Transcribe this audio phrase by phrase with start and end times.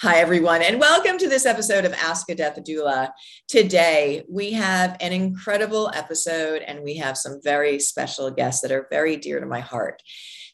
[0.00, 3.12] Hi, everyone, and welcome to this episode of Ask a Death Doula.
[3.46, 8.88] Today, we have an incredible episode, and we have some very special guests that are
[8.90, 10.02] very dear to my heart.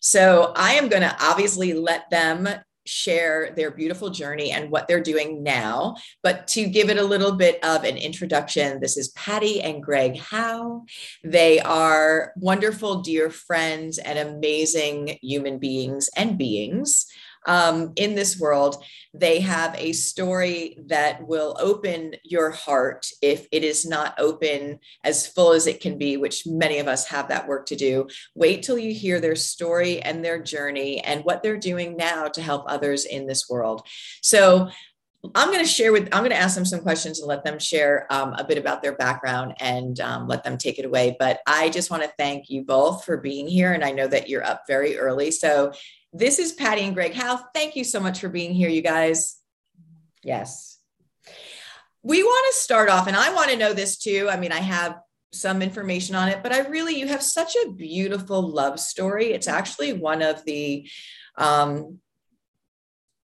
[0.01, 2.49] So, I am going to obviously let them
[2.85, 5.97] share their beautiful journey and what they're doing now.
[6.23, 10.19] But to give it a little bit of an introduction, this is Patty and Greg
[10.19, 10.85] Howe.
[11.23, 17.07] They are wonderful, dear friends and amazing human beings and beings
[17.47, 18.85] um, in this world.
[19.15, 25.27] They have a story that will open your heart if it is not open as
[25.27, 28.09] full as it can be, which many of us have that work to do.
[28.35, 32.43] Wait till you hear their story and their journey and what they're doing now to
[32.43, 33.87] help others in this world.
[34.23, 34.71] So,
[35.37, 37.59] I'm going to share with, I'm going to ask them some questions and let them
[37.59, 41.15] share um, a bit about their background and um, let them take it away.
[41.17, 43.73] But I just want to thank you both for being here.
[43.73, 45.31] And I know that you're up very early.
[45.31, 45.73] So
[46.13, 47.41] this is Patty and Greg Howe.
[47.55, 49.37] Thank you so much for being here, you guys.
[50.23, 50.79] Yes.
[52.03, 54.29] We want to start off, and I want to know this too.
[54.31, 54.99] I mean, I have
[55.33, 59.33] some information on it, but I really, you have such a beautiful love story.
[59.33, 60.89] It's actually one of the
[61.39, 61.99] um,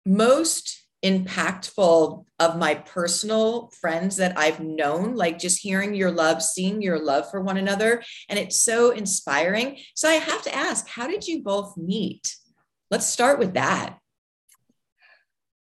[0.05, 6.80] most impactful of my personal friends that I've known, like just hearing your love, seeing
[6.80, 8.03] your love for one another.
[8.28, 9.78] And it's so inspiring.
[9.94, 12.36] So I have to ask, how did you both meet?
[12.92, 13.96] Let's start with that.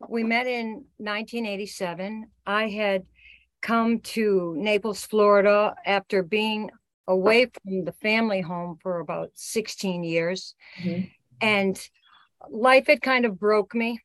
[0.08, 2.26] We met in 1987.
[2.44, 3.04] I had
[3.62, 6.70] come to Naples, Florida after being
[7.06, 10.56] away from the family home for about 16 years.
[10.82, 11.04] Mm-hmm.
[11.40, 11.88] And
[12.50, 14.00] life had kind of broke me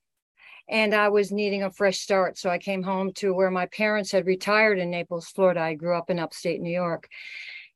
[0.69, 2.37] and I was needing a fresh start.
[2.37, 5.61] So I came home to where my parents had retired in Naples, Florida.
[5.61, 7.09] I grew up in upstate New York.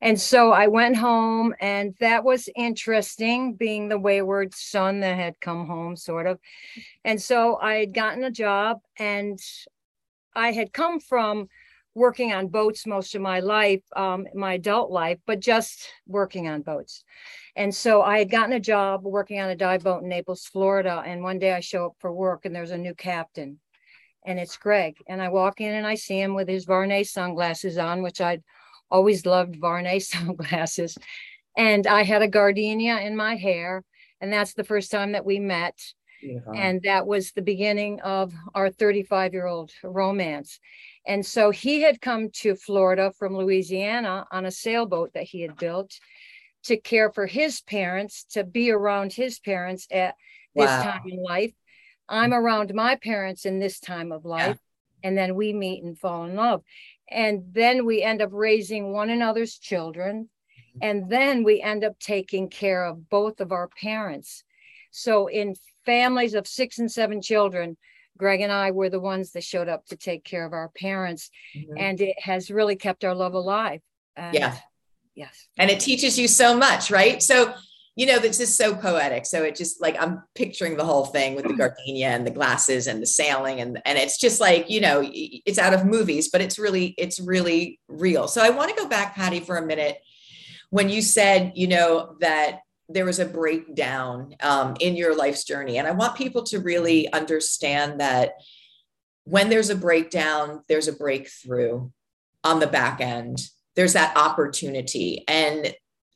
[0.02, 5.42] And so I went home, and that was interesting, being the wayward son that had
[5.42, 6.40] come home, sort of.
[7.04, 9.38] And so I had gotten a job, and
[10.34, 11.50] I had come from
[11.96, 16.62] working on boats most of my life, um, my adult life, but just working on
[16.62, 17.04] boats.
[17.58, 21.04] And so I had gotten a job working on a dive boat in Naples, Florida.
[21.06, 23.60] And one day I show up for work, and there's a new captain,
[24.26, 24.96] and it's Greg.
[25.10, 28.44] And I walk in and I see him with his Vuarnet sunglasses on, which I'd
[28.92, 30.98] always loved Vuarnet sunglasses.
[31.58, 33.84] And I had a gardenia in my hair.
[34.22, 35.80] And that's the first time that we met.
[36.22, 36.40] Yeah.
[36.54, 40.60] And that was the beginning of our 35 year old romance.
[41.06, 45.58] And so he had come to Florida from Louisiana on a sailboat that he had
[45.58, 45.98] built
[46.64, 50.16] to care for his parents, to be around his parents at
[50.56, 50.84] this wow.
[50.84, 51.54] time in life.
[52.10, 54.58] I'm around my parents in this time of life.
[55.04, 55.08] Yeah.
[55.08, 56.64] And then we meet and fall in love
[57.10, 60.30] and then we end up raising one another's children.
[60.82, 64.44] And then we end up taking care of both of our parents.
[64.92, 65.56] So in
[65.86, 67.76] families of six and seven children
[68.20, 71.32] greg and i were the ones that showed up to take care of our parents.
[71.56, 71.78] Mm-hmm.
[71.78, 73.82] and it has really kept our love alive.
[74.16, 74.56] And yeah.
[75.16, 75.48] yes.
[75.58, 77.24] And it teaches you so much right?
[77.24, 77.54] So
[78.00, 79.26] you know, that's just so poetic.
[79.26, 82.88] So it just like I'm picturing the whole thing with the gardenia and the glasses
[82.88, 86.40] and the sailing and and it's just like, you know, it's out of movies, but
[86.40, 88.30] it's really it's really real.
[88.30, 89.98] So I want to go back Patty for a minute
[90.70, 95.78] when you said, you know, that there was a breakdown um, in your life's journey
[95.78, 98.36] and I want people to really understand that
[99.26, 101.90] when there's a breakdown, there's a breakthrough
[102.46, 103.42] on the back end.
[103.76, 105.76] There's that opportunity and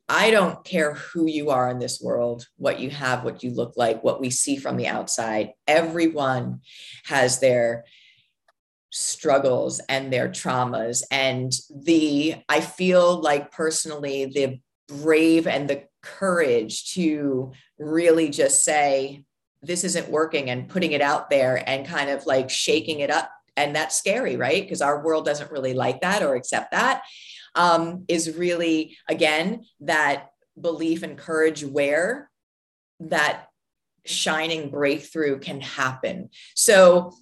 [0.10, 3.74] I don't care who you are in this world, what you have, what you look
[3.78, 5.52] like, what we see from the outside.
[5.68, 6.62] Everyone
[7.06, 7.86] has their
[8.92, 11.04] struggles and their traumas.
[11.10, 19.24] And the, I feel like personally, the brave and the courage to really just say,
[19.62, 23.32] this isn't working and putting it out there and kind of like shaking it up.
[23.56, 24.62] And that's scary, right?
[24.62, 27.04] Because our world doesn't really like that or accept that
[27.56, 32.30] um, is really, again, that belief and courage where
[33.00, 33.48] that
[34.06, 36.30] shining breakthrough can happen.
[36.56, 37.14] So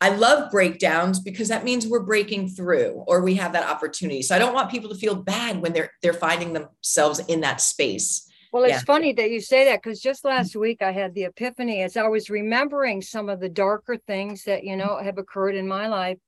[0.00, 4.22] I love breakdowns because that means we're breaking through or we have that opportunity.
[4.22, 7.60] So I don't want people to feel bad when they're they're finding themselves in that
[7.60, 8.24] space.
[8.52, 8.80] Well, it's yeah.
[8.80, 12.06] funny that you say that because just last week I had the epiphany as I
[12.06, 16.18] was remembering some of the darker things that you know have occurred in my life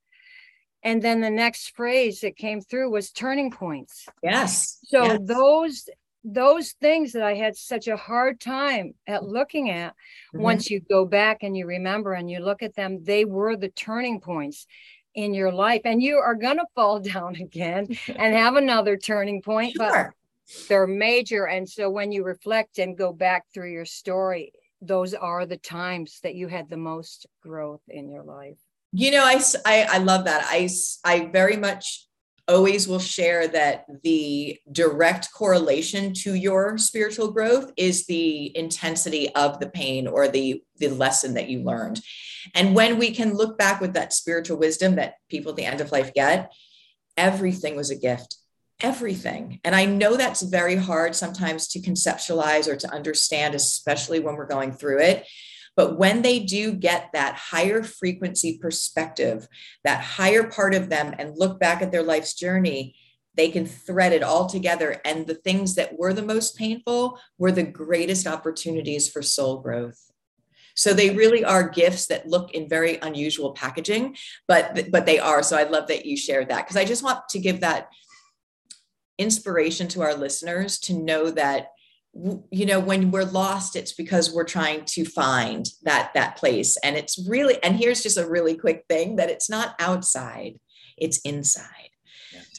[0.83, 5.19] and then the next phrase that came through was turning points yes so yes.
[5.23, 5.89] those
[6.23, 10.41] those things that i had such a hard time at looking at mm-hmm.
[10.41, 13.69] once you go back and you remember and you look at them they were the
[13.69, 14.67] turning points
[15.13, 19.41] in your life and you are going to fall down again and have another turning
[19.41, 20.13] point sure.
[20.47, 24.51] but they're major and so when you reflect and go back through your story
[24.81, 28.57] those are the times that you had the most growth in your life?
[28.93, 30.45] You know, I, I, I love that.
[30.49, 30.69] I,
[31.05, 32.07] I very much
[32.47, 39.59] always will share that the direct correlation to your spiritual growth is the intensity of
[39.59, 42.01] the pain or the the lesson that you learned.
[42.55, 45.79] And when we can look back with that spiritual wisdom that people at the end
[45.79, 46.51] of life get
[47.17, 48.37] everything was a gift.
[48.79, 49.59] Everything.
[49.63, 54.47] And i know that's very hard sometimes to conceptualize or to understand especially when we're
[54.47, 55.27] going through it
[55.75, 59.47] but when they do get that higher frequency perspective,
[59.83, 62.95] that higher part of them, and look back at their life's journey,
[63.35, 64.99] they can thread it all together.
[65.05, 70.11] And the things that were the most painful were the greatest opportunities for soul growth.
[70.75, 74.15] So they really are gifts that look in very unusual packaging,
[74.47, 75.43] but but they are.
[75.43, 77.89] So I love that you shared that because I just want to give that
[79.17, 81.67] inspiration to our listeners to know that
[82.13, 86.77] you know when we're lost it's because we're trying to find that that place.
[86.83, 90.59] And it's really and here's just a really quick thing that it's not outside
[90.97, 91.89] it's inside.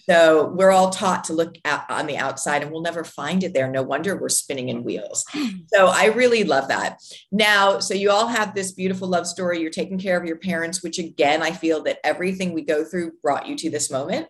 [0.08, 3.54] So we're all taught to look at, on the outside and we'll never find it
[3.54, 3.70] there.
[3.70, 5.24] No wonder we're spinning in wheels.
[5.74, 6.98] So i really love that.
[7.30, 9.60] Now so you all have this beautiful love story.
[9.60, 13.12] You're taking care of your parents which again i feel that everything we go through
[13.22, 14.28] brought you to this moment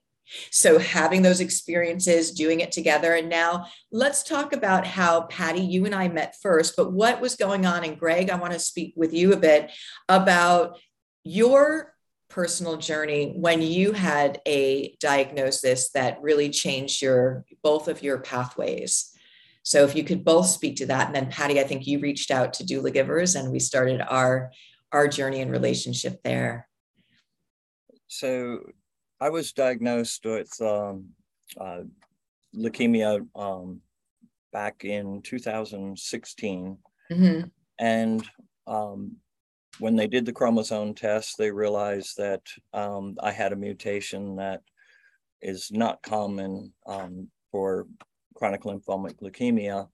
[0.50, 3.14] so, having those experiences, doing it together.
[3.14, 7.36] And now let's talk about how Patty, you and I met first, but what was
[7.36, 7.84] going on?
[7.84, 9.70] And Greg, I want to speak with you a bit
[10.08, 10.78] about
[11.24, 11.94] your
[12.28, 19.10] personal journey when you had a diagnosis that really changed your both of your pathways.
[19.62, 21.06] So, if you could both speak to that.
[21.06, 24.50] And then, Patty, I think you reached out to Doulagivers and we started our
[24.92, 26.68] our journey and relationship there.
[28.08, 28.60] So
[29.22, 31.10] I was diagnosed with um,
[31.56, 31.82] uh,
[32.56, 33.80] leukemia um,
[34.52, 36.76] back in 2016.
[37.12, 37.48] Mm-hmm.
[37.78, 38.28] And
[38.66, 39.18] um,
[39.78, 42.42] when they did the chromosome test, they realized that
[42.74, 44.62] um, I had a mutation that
[45.40, 47.86] is not common um, for
[48.34, 49.86] chronic lymphomic leukemia.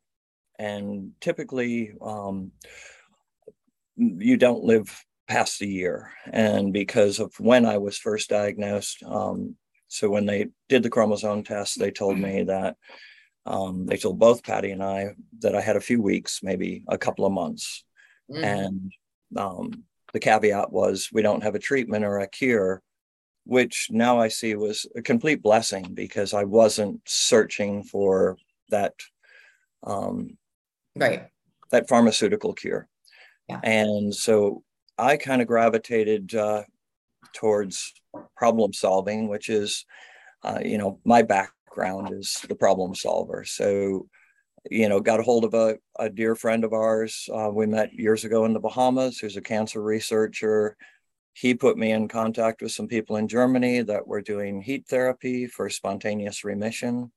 [0.59, 2.51] And typically, um,
[3.95, 6.11] you don't live past a year.
[6.33, 9.57] And because of when I was first diagnosed, um,
[9.89, 12.77] so when they did the chromosome test, they told me that
[13.47, 16.99] um, they told both Patty and I that I had a few weeks, maybe a
[16.99, 17.85] couple of months.
[18.31, 18.45] Mm.
[18.45, 18.93] And
[19.37, 22.83] um, the caveat was we don't have a treatment or a cure,
[23.45, 28.37] which now I see was a complete blessing because I wasn't searching for
[28.69, 28.95] that
[29.85, 30.37] um,
[30.95, 31.29] right
[31.71, 32.89] that pharmaceutical cure.
[33.49, 33.61] Yeah.
[33.63, 34.63] And so
[34.99, 36.65] I kind of gravitated uh,
[37.33, 37.93] towards
[38.37, 39.87] problem solving, which is,
[40.43, 43.45] uh, you know, my background is the problem solver.
[43.45, 44.09] So,
[44.71, 47.29] you know, got a hold of a, a dear friend of ours.
[47.33, 50.77] Uh, we met years ago in the Bahamas, who's a cancer researcher.
[51.33, 55.47] He put me in contact with some people in Germany that were doing heat therapy
[55.47, 57.13] for spontaneous remission.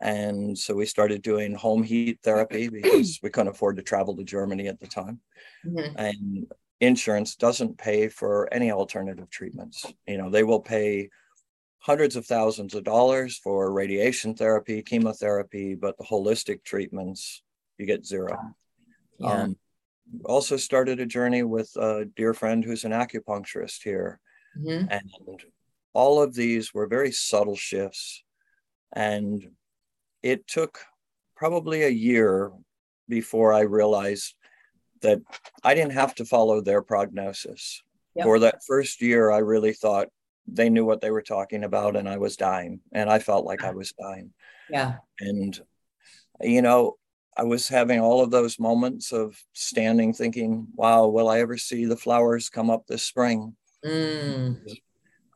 [0.00, 4.24] And so we started doing home heat therapy because we couldn't afford to travel to
[4.24, 5.20] Germany at the time.
[5.64, 5.96] Mm-hmm.
[5.96, 6.46] And
[6.82, 9.86] insurance doesn't pay for any alternative treatments.
[10.06, 11.08] You know, they will pay
[11.78, 17.42] hundreds of thousands of dollars for radiation therapy, chemotherapy, but the holistic treatments,
[17.78, 18.36] you get zero.
[19.18, 19.32] Yeah.
[19.32, 19.56] Um,
[20.24, 24.20] also started a journey with a dear friend who's an acupuncturist here.
[24.58, 24.88] Mm-hmm.
[24.90, 25.10] And
[25.92, 28.24] all of these were very subtle shifts.
[28.94, 29.42] And
[30.22, 30.80] it took
[31.36, 32.50] probably a year
[33.08, 34.34] before I realized
[35.02, 35.20] that
[35.62, 37.82] I didn't have to follow their prognosis.
[38.14, 38.24] Yep.
[38.24, 40.08] For that first year, I really thought
[40.46, 43.62] they knew what they were talking about and I was dying and I felt like
[43.64, 44.32] I was dying.
[44.68, 44.96] Yeah.
[45.20, 45.58] And,
[46.40, 46.96] you know,
[47.36, 51.86] I was having all of those moments of standing thinking, wow, will I ever see
[51.86, 53.56] the flowers come up this spring?
[53.84, 54.60] Mm.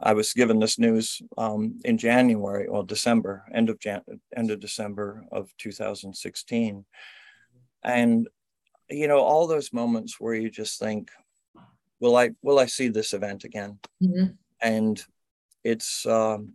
[0.00, 4.02] I was given this news um, in January, well, December, end of Jan-
[4.37, 6.85] end of December of 2016,
[7.82, 8.28] and
[8.88, 11.11] you know all those moments where you just think
[12.00, 14.33] will i will i see this event again mm-hmm.
[14.61, 15.05] and
[15.64, 16.52] it's um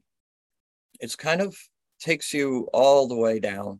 [0.99, 1.55] it's kind of
[1.99, 3.79] takes you all the way down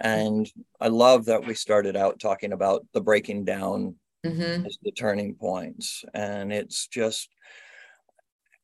[0.00, 0.50] and
[0.80, 4.66] i love that we started out talking about the breaking down mm-hmm.
[4.66, 7.28] as the turning points and it's just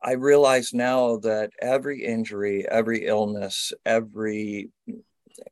[0.02, 4.68] i realize now that every injury every illness every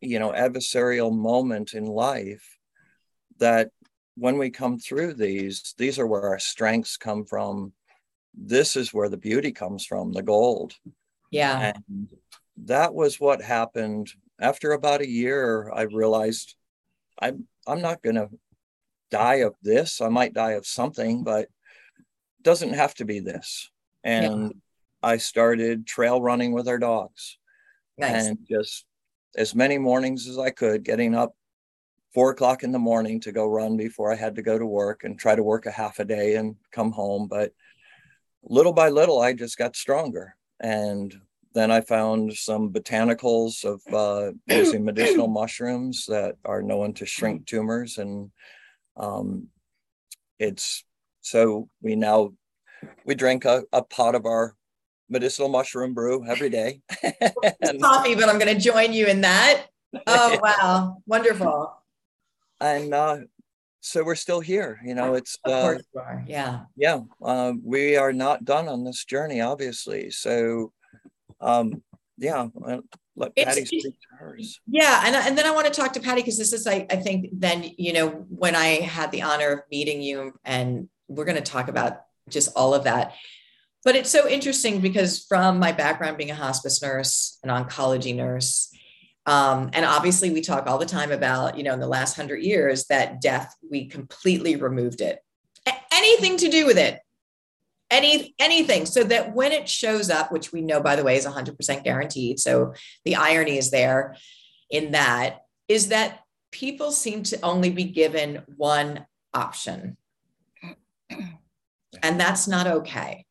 [0.00, 2.58] you know adversarial moment in life
[3.40, 3.70] that
[4.16, 7.72] when we come through these, these are where our strengths come from.
[8.34, 10.74] This is where the beauty comes from, the gold.
[11.30, 11.72] Yeah.
[11.74, 12.08] And
[12.64, 15.70] that was what happened after about a year.
[15.74, 16.54] I realized
[17.20, 18.28] I'm I'm not gonna
[19.10, 20.00] die of this.
[20.00, 21.48] I might die of something, but it
[22.42, 23.70] doesn't have to be this.
[24.04, 24.48] And yeah.
[25.02, 27.38] I started trail running with our dogs.
[27.98, 28.26] Nice.
[28.26, 28.84] And just
[29.36, 31.34] as many mornings as I could, getting up
[32.12, 35.04] four o'clock in the morning to go run before I had to go to work
[35.04, 37.28] and try to work a half a day and come home.
[37.28, 37.52] But
[38.42, 40.34] little by little, I just got stronger.
[40.60, 41.14] And
[41.54, 47.46] then I found some botanicals of uh, using medicinal mushrooms that are known to shrink
[47.46, 47.98] tumors.
[47.98, 48.30] And
[48.96, 49.48] um,
[50.38, 50.84] it's
[51.20, 52.32] so we now
[53.04, 54.54] we drink a, a pot of our
[55.08, 56.80] medicinal mushroom brew every day.
[57.60, 59.66] and, coffee, but I'm going to join you in that.
[60.06, 61.79] Oh wow, wonderful!
[62.60, 63.18] And uh,
[63.80, 64.80] so we're still here.
[64.84, 65.76] You know, it's uh,
[66.26, 67.00] yeah, yeah.
[67.22, 70.10] Uh, we are not done on this journey, obviously.
[70.10, 70.72] So,
[71.40, 71.82] um,
[72.18, 72.48] yeah.
[73.16, 74.60] Let Patty speak to hers.
[74.66, 76.96] Yeah, and and then I want to talk to Patty because this is I I
[76.96, 81.36] think then you know when I had the honor of meeting you and we're going
[81.36, 82.00] to talk about
[82.30, 83.14] just all of that.
[83.84, 88.69] But it's so interesting because from my background being a hospice nurse, an oncology nurse,
[89.26, 92.42] um, and obviously we talk all the time about, you know, in the last hundred
[92.42, 95.20] years that death, we completely removed it.
[95.66, 97.00] A- anything to do with it,
[97.90, 98.86] any anything.
[98.86, 102.40] So that when it shows up which we know by the way is 100% guaranteed
[102.40, 102.74] so
[103.04, 104.16] the irony is there
[104.70, 109.96] in that is that people seem to only be given one option.
[112.04, 113.26] And that's not okay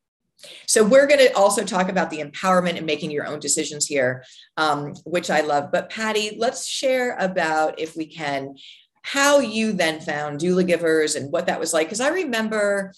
[0.67, 4.23] so we're going to also talk about the empowerment and making your own decisions here,
[4.57, 5.71] um, which I love.
[5.71, 8.55] But Patty, let's share about, if we can,
[9.01, 11.87] how you then found Doulagivers and what that was like.
[11.87, 12.93] Because I remember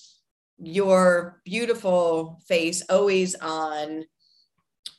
[0.59, 4.05] your beautiful face always on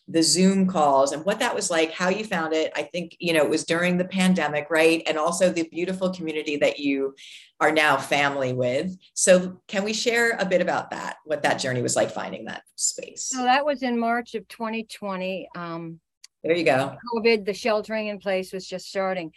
[0.09, 2.73] the Zoom calls and what that was like, how you found it.
[2.75, 5.03] I think, you know, it was during the pandemic, right?
[5.07, 7.15] And also the beautiful community that you
[7.61, 8.97] are now family with.
[9.15, 12.63] So, can we share a bit about that, what that journey was like finding that
[12.75, 13.27] space?
[13.27, 15.49] So, that was in March of 2020.
[15.55, 16.01] Um,
[16.43, 16.97] there you go.
[17.15, 19.33] COVID, the sheltering in place was just starting.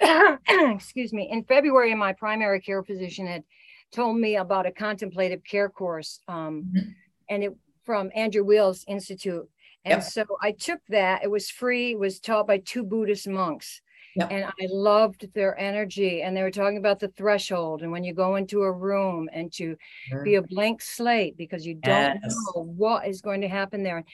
[0.48, 1.28] Excuse me.
[1.30, 3.44] In February, my primary care physician had
[3.92, 6.90] told me about a contemplative care course, um, mm-hmm.
[7.30, 9.48] and it from Andrew Weil's Institute.
[9.84, 10.02] And yep.
[10.02, 11.22] so I took that.
[11.22, 11.92] It was free.
[11.92, 13.82] It was taught by two Buddhist monks.
[14.16, 14.28] Yep.
[14.30, 16.22] And I loved their energy.
[16.22, 19.52] And they were talking about the threshold and when you go into a room and
[19.54, 19.76] to
[20.08, 20.22] sure.
[20.22, 22.36] be a blank slate because you don't yes.
[22.54, 24.04] know what is going to happen there.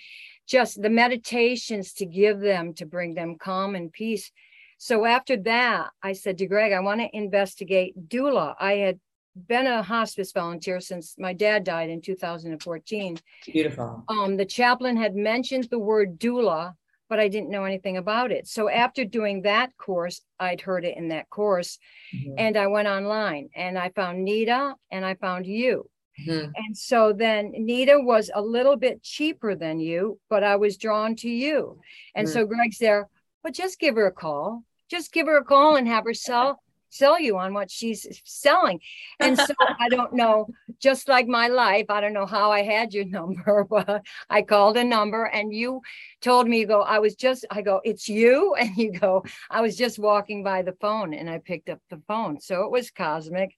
[0.46, 4.32] Just the meditations to give them to bring them calm and peace.
[4.78, 8.54] So after that, I said to Greg, I want to investigate doula.
[8.58, 8.98] I had
[9.34, 13.18] been a hospice volunteer since my dad died in 2014.
[13.46, 14.04] Beautiful.
[14.08, 16.74] Um, the chaplain had mentioned the word doula
[17.10, 18.46] but I didn't know anything about it.
[18.46, 21.76] So after doing that course, I'd heard it in that course,
[22.14, 22.34] mm-hmm.
[22.38, 25.90] and I went online and I found Nita and I found you.
[26.26, 26.52] Mm-hmm.
[26.54, 31.16] And so then Nita was a little bit cheaper than you, but I was drawn
[31.16, 31.80] to you.
[32.14, 32.32] And mm-hmm.
[32.32, 33.08] so Greg's there,
[33.42, 34.62] but just give her a call.
[34.88, 38.80] Just give her a call and have her sell sell you on what she's selling.
[39.18, 42.92] And so I don't know, just like my life, I don't know how I had
[42.92, 45.80] your number, but I called a number and you
[46.20, 48.54] told me, you go, I was just, I go, it's you.
[48.60, 52.02] And you go, I was just walking by the phone and I picked up the
[52.06, 52.40] phone.
[52.40, 53.56] So it was cosmic.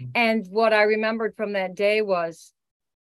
[0.00, 0.10] Mm-hmm.
[0.14, 2.52] And what I remembered from that day was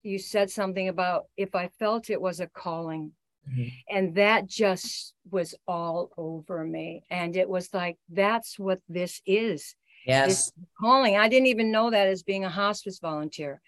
[0.04, 3.14] you said something about if I felt it was a calling.
[3.50, 3.68] Mm-hmm.
[3.90, 7.04] And that just was all over me.
[7.10, 9.76] And it was like, that's what this is.
[10.06, 10.28] Yes.
[10.28, 11.18] This calling.
[11.18, 13.62] I didn't even know that as being a hospice volunteer.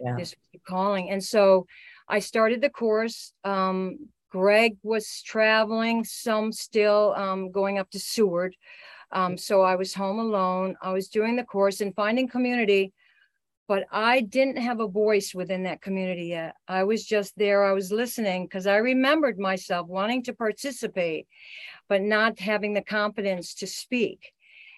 [0.00, 0.16] Yeah.
[0.16, 0.34] This
[0.66, 1.10] calling.
[1.10, 1.66] And so
[2.08, 3.32] I started the course.
[3.44, 8.54] Um, Greg was traveling, some still um, going up to Seward.
[9.12, 10.76] Um, so I was home alone.
[10.82, 12.92] I was doing the course and finding community
[13.68, 16.54] but I didn't have a voice within that community yet.
[16.68, 21.26] I was just there, I was listening because I remembered myself wanting to participate,
[21.88, 24.32] but not having the confidence to speak.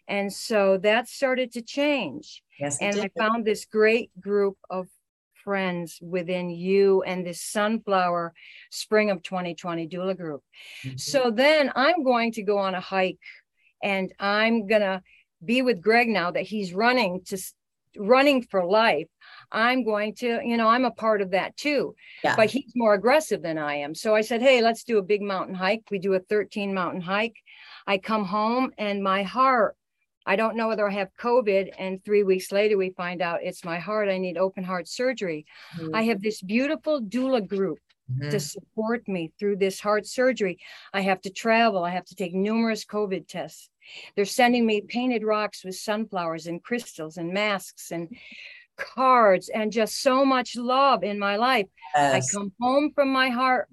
[0.07, 2.43] And so that started to change.
[2.59, 4.87] Yes, and I found this great group of
[5.45, 8.35] friends within you and this sunflower
[8.71, 10.43] spring of 2020 doula group.
[10.85, 10.97] Mm-hmm.
[10.97, 13.19] So then I'm going to go on a hike
[13.83, 15.03] and I'm going to
[15.45, 17.39] be with Greg now that he's running to
[17.99, 19.09] running for life
[19.53, 21.95] i'm going to you know i'm a part of that too.
[22.23, 22.37] Yeah.
[22.37, 23.95] but he's more aggressive than i am.
[23.95, 25.85] So i said hey let's do a big mountain hike.
[25.91, 27.37] We do a 13 mountain hike.
[27.87, 29.77] I come home and my heart
[30.27, 33.65] i don't know whether i have covid and three weeks later we find out it's
[33.65, 34.09] my heart.
[34.09, 35.47] I need open heart surgery.
[35.79, 35.95] Mm-hmm.
[35.95, 37.79] i have this beautiful doula group
[38.11, 38.31] mm-hmm.
[38.31, 40.59] to support me through this heart surgery.
[40.93, 41.85] I have to travel.
[41.85, 43.71] I have to take numerous covid tests
[44.15, 48.09] They're sending me painted rocks with sunflowers and crystals and masks and
[48.77, 51.67] cards and just so much love in my life.
[51.95, 52.35] Yes.
[52.35, 53.69] I come home from my heart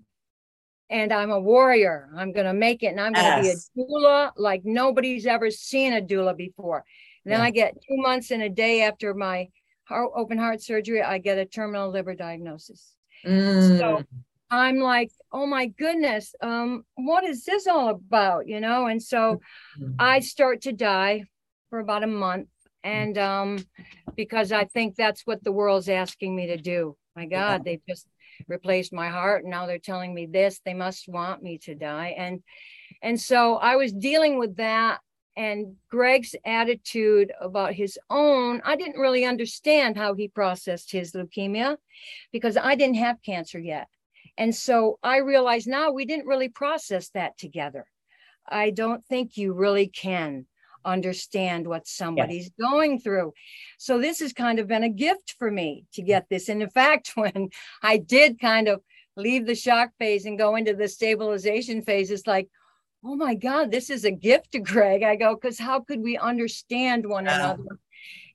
[0.89, 2.09] and I'm a warrior.
[2.15, 3.69] I'm going to make it and I'm going to yes.
[3.75, 6.83] be a doula like nobody's ever seen a doula before.
[7.23, 7.45] And then yeah.
[7.45, 9.49] I get two months and a day after my
[9.85, 12.95] heart, open heart surgery, I get a terminal liver diagnosis.
[13.25, 13.79] Mm.
[13.79, 14.03] So
[14.55, 18.47] I'm like, oh my goodness, um, what is this all about?
[18.47, 19.41] You know, and so
[19.79, 19.93] mm-hmm.
[19.99, 21.25] I start to die
[21.69, 22.47] for about a month.
[22.83, 23.65] And um,
[24.15, 26.95] because I think that's what the world's asking me to do.
[27.15, 27.77] My God, yeah.
[27.77, 28.07] they just
[28.47, 29.43] replaced my heart.
[29.43, 30.61] And now they're telling me this.
[30.63, 32.13] They must want me to die.
[32.17, 32.43] And
[33.01, 34.99] and so I was dealing with that
[35.37, 41.77] and Greg's attitude about his own, I didn't really understand how he processed his leukemia
[42.31, 43.87] because I didn't have cancer yet.
[44.37, 47.85] And so I realize now we didn't really process that together.
[48.47, 50.45] I don't think you really can
[50.83, 52.67] understand what somebody's yeah.
[52.67, 53.33] going through.
[53.77, 56.47] So this has kind of been a gift for me to get this.
[56.47, 57.49] And in fact, when
[57.81, 58.81] I did kind of
[59.17, 62.49] leave the shock phase and go into the stabilization phase, it's like,
[63.03, 65.03] oh my God, this is a gift to Greg.
[65.03, 67.79] I go, because how could we understand one another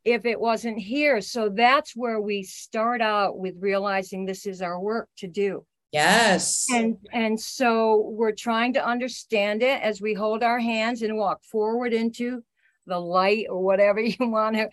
[0.05, 1.21] if it wasn't here?
[1.21, 5.65] So that's where we start out with realizing this is our work to do.
[5.93, 6.67] Yes.
[6.73, 11.43] And and so we're trying to understand it as we hold our hands and walk
[11.43, 12.45] forward into
[12.87, 14.69] the light or whatever you want to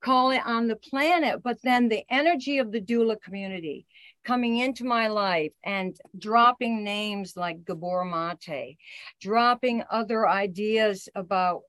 [0.00, 1.42] call it on the planet.
[1.42, 3.86] But then the energy of the doula community
[4.24, 8.76] coming into my life and dropping names like Gabor Mate,
[9.20, 11.62] dropping other ideas about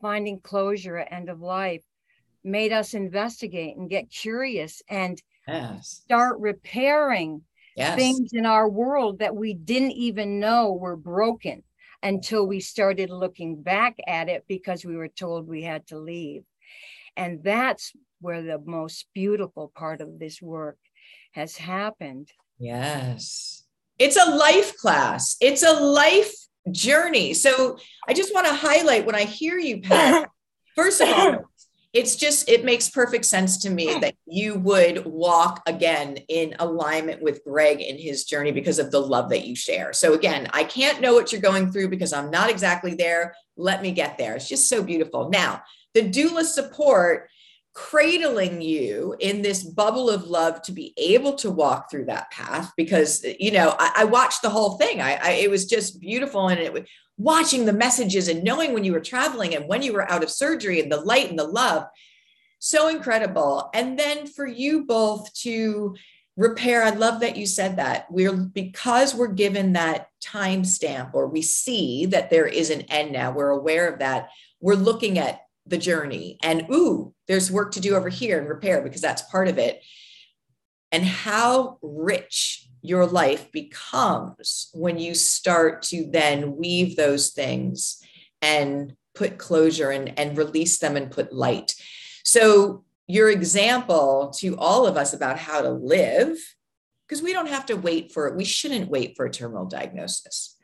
[0.00, 1.82] finding closure at end of life,
[2.42, 6.00] made us investigate and get curious and yes.
[6.02, 7.42] start repairing
[7.78, 7.96] yes.
[7.96, 11.62] things in our world that we didn't even know were broken
[12.02, 16.42] until we started looking back at it because we were told we had to leave.
[17.16, 20.78] And that's where the most beautiful part of this work
[21.32, 22.30] has happened.
[22.58, 23.64] Yes.
[23.98, 26.32] It's a life class, it's a life
[26.70, 27.34] journey.
[27.34, 30.28] So I just want to highlight when I hear you, Pat,
[30.76, 31.44] first of all,
[31.92, 34.00] it's just it makes perfect sense to me hmm.
[34.00, 39.00] that you would walk again in alignment with greg in his journey because of the
[39.00, 39.92] love that you share.
[39.92, 43.34] So again i can't know what you're going through because i'm not exactly there.
[43.56, 44.36] Let me get there.
[44.36, 45.30] It's just so beautiful.
[45.30, 45.62] Now
[45.94, 47.28] the doula support
[47.74, 52.72] cradling you in this bubble of love to be able to walk through that path
[52.76, 55.00] because you know i, I watched the whole thing.
[55.00, 58.92] I, I, it was just beautiful and it watching the messages and knowing when you
[58.92, 61.84] were traveling and when you were out of surgery and the light and the love.
[62.60, 63.68] So incredible.
[63.74, 65.94] And then for you both to
[66.36, 68.06] repair i love that you said that.
[68.10, 73.12] We're because we're given that time stamp or we see that there is an end
[73.12, 74.28] now we're aware of that
[74.60, 78.80] we're looking at the journey and ooh there's work to do over here and repair
[78.80, 79.82] because that's part of it.
[80.90, 88.02] And how rich your life becomes when you start to then weave those things
[88.40, 91.74] and put closure and, and release them and put light.
[92.24, 96.36] So, your example to all of us about how to live,
[97.06, 100.57] because we don't have to wait for it, we shouldn't wait for a terminal diagnosis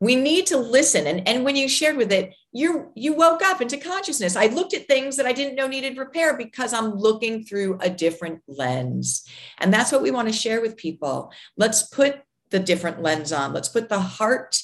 [0.00, 1.06] we need to listen.
[1.06, 4.36] And, and when you shared with it you you woke up into consciousness.
[4.36, 7.90] I looked at things that i didn't know needed repair because i'm looking through a
[7.90, 9.24] different lens.
[9.58, 11.32] And that's what we want to share with people.
[11.56, 13.52] Let's put the different lens on.
[13.52, 14.60] Let's put the heart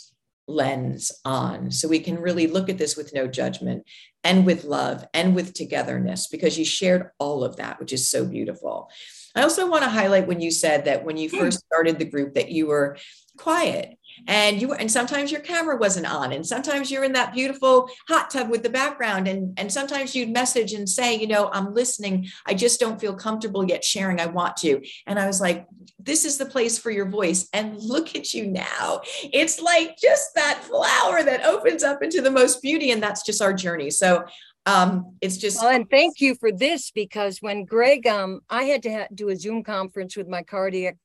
[0.48, 3.84] lens on so we can really look at this with no judgment
[4.22, 8.24] and with love and with togetherness because you shared all of that which is so
[8.24, 8.90] beautiful.
[9.36, 11.38] I also want to highlight when you said that when you hmm.
[11.38, 12.96] first started the group that you were
[13.36, 13.96] quiet
[14.26, 18.30] and you and sometimes your camera wasn't on and sometimes you're in that beautiful hot
[18.30, 22.28] tub with the background and and sometimes you'd message and say you know i'm listening.
[22.46, 24.20] I just don't feel comfortable yet sharing.
[24.20, 24.82] I want to.
[25.06, 25.66] And i was like
[25.98, 29.00] this is the place for your voice and look at you now.
[29.24, 33.42] It's like just that flower that opens up into the most beauty and that's just
[33.42, 33.90] our journey.
[33.90, 34.24] So
[34.66, 38.82] um, it's just well, and thank you for this because when Greg, um, I had
[38.82, 40.96] to ha- do a Zoom conference with my cardiac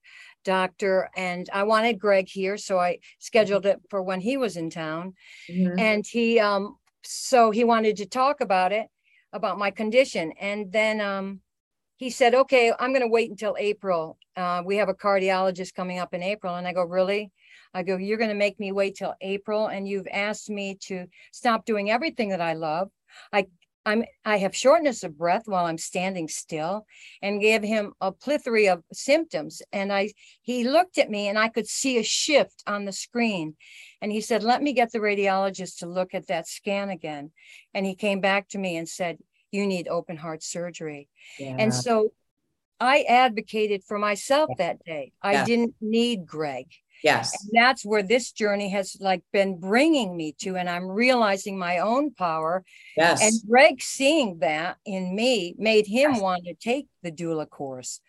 [0.43, 4.69] doctor and I wanted Greg here so I scheduled it for when he was in
[4.69, 5.13] town.
[5.49, 5.79] Mm-hmm.
[5.79, 8.87] and he um so he wanted to talk about it
[9.33, 11.41] about my condition and then um
[11.97, 14.17] he said okay I'm going to wait until April.
[14.35, 16.55] Uh, we have a cardiologist coming up in April.
[16.55, 17.31] And I go really?
[17.73, 21.05] I go you're going to make me wait till April and you've asked me to
[21.31, 22.89] stop doing everything that I love.
[23.31, 23.45] I
[23.85, 26.85] I'm I have shortness of breath while I'm standing still
[27.21, 29.61] and gave him a plethora of symptoms.
[29.71, 33.55] And I he looked at me and I could see a shift on the screen.
[34.01, 37.31] And he said let me get the radiologist to look at that scan again.
[37.73, 39.17] And he came back to me and said
[39.51, 41.09] you need open heart surgery.
[41.39, 41.55] Yeah.
[41.57, 42.11] and so
[42.79, 45.11] I advocated for myself that day.
[45.21, 45.45] I yeah.
[45.45, 46.67] didn't need Greg
[47.03, 47.31] Yes.
[47.43, 50.55] And that's where this journey has like been bringing me to.
[50.55, 52.63] And I'm realizing my own power.
[52.95, 53.21] Yes.
[53.21, 56.21] And Greg seeing that in me made him yes.
[56.21, 58.01] want to take the doula course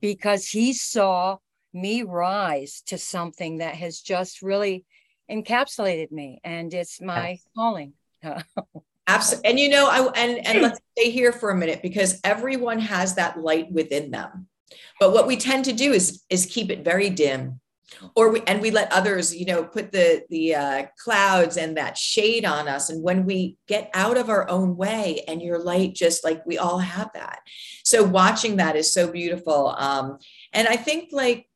[0.00, 1.38] because he saw
[1.72, 4.84] me rise to something that has just really
[5.30, 6.40] encapsulated me.
[6.42, 7.44] And it's my yes.
[7.56, 7.92] calling.
[9.06, 9.50] Absolutely.
[9.50, 10.64] And you know, I and and hmm.
[10.64, 14.46] let's stay here for a minute because everyone has that light within them.
[15.00, 17.60] But what we tend to do is is keep it very dim
[18.14, 21.98] or we and we let others you know put the the uh, clouds and that
[21.98, 22.90] shade on us.
[22.90, 26.58] And when we get out of our own way and your light just like we
[26.58, 27.40] all have that.
[27.84, 29.74] So watching that is so beautiful.
[29.76, 30.18] Um
[30.52, 31.46] and i think like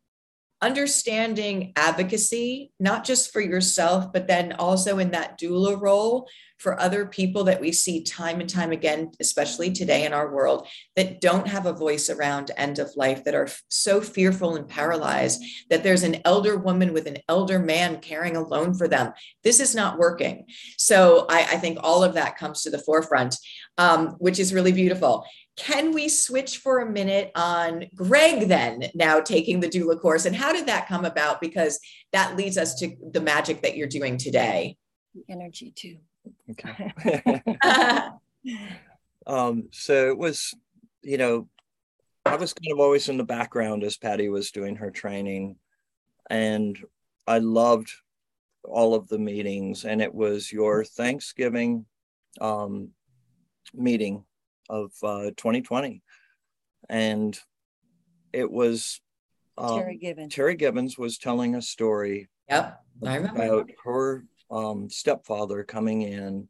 [0.64, 6.26] understanding advocacy not just for yourself but then also in that doula role
[6.64, 10.66] for other people that we see time and time again, especially today in our world,
[10.96, 15.44] that don't have a voice around end of life, that are so fearful and paralyzed
[15.68, 19.12] that there's an elder woman with an elder man caring alone for them.
[19.42, 20.46] This is not working.
[20.78, 23.36] So I, I think all of that comes to the forefront,
[23.76, 25.26] um, which is really beautiful.
[25.56, 30.26] Can we switch for a minute on Greg then now taking the doula course?
[30.26, 31.40] And how did that come about?
[31.40, 31.78] Because
[32.12, 34.76] that leads us to the magic that you're doing today.
[35.14, 35.98] The energy too.
[36.50, 37.42] Okay.
[39.26, 40.54] um, so it was,
[41.02, 41.48] you know,
[42.26, 45.56] I was kind of always in the background as Patty was doing her training.
[46.30, 46.76] And
[47.28, 47.92] I loved
[48.64, 49.84] all of the meetings.
[49.84, 51.86] And it was your Thanksgiving
[52.40, 52.88] um,
[53.72, 54.24] meeting
[54.68, 56.02] of uh, 2020.
[56.88, 57.38] And
[58.32, 59.00] it was
[59.56, 60.34] um, Terry Gibbons.
[60.34, 66.48] Terry Gibbons was telling a story yep, about her um, stepfather coming in,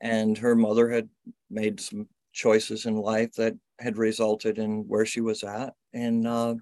[0.00, 1.08] and her mother had
[1.50, 6.54] made some choices in life that had resulted in where she was at, and uh,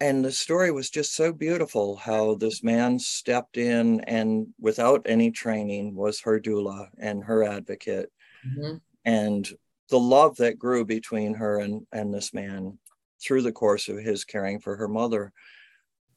[0.00, 5.30] and the story was just so beautiful how this man stepped in and without any
[5.30, 8.12] training was her doula and her advocate,
[8.46, 8.76] mm-hmm.
[9.04, 9.50] and
[9.90, 12.78] the love that grew between her and and this man
[13.22, 15.32] through the course of his caring for her mother,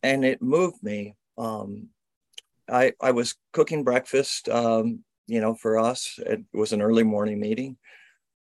[0.04, 1.16] and it moved me.
[1.38, 1.90] Um,
[2.70, 6.18] I, I was cooking breakfast, um, you know, for us.
[6.26, 7.78] It was an early morning meeting.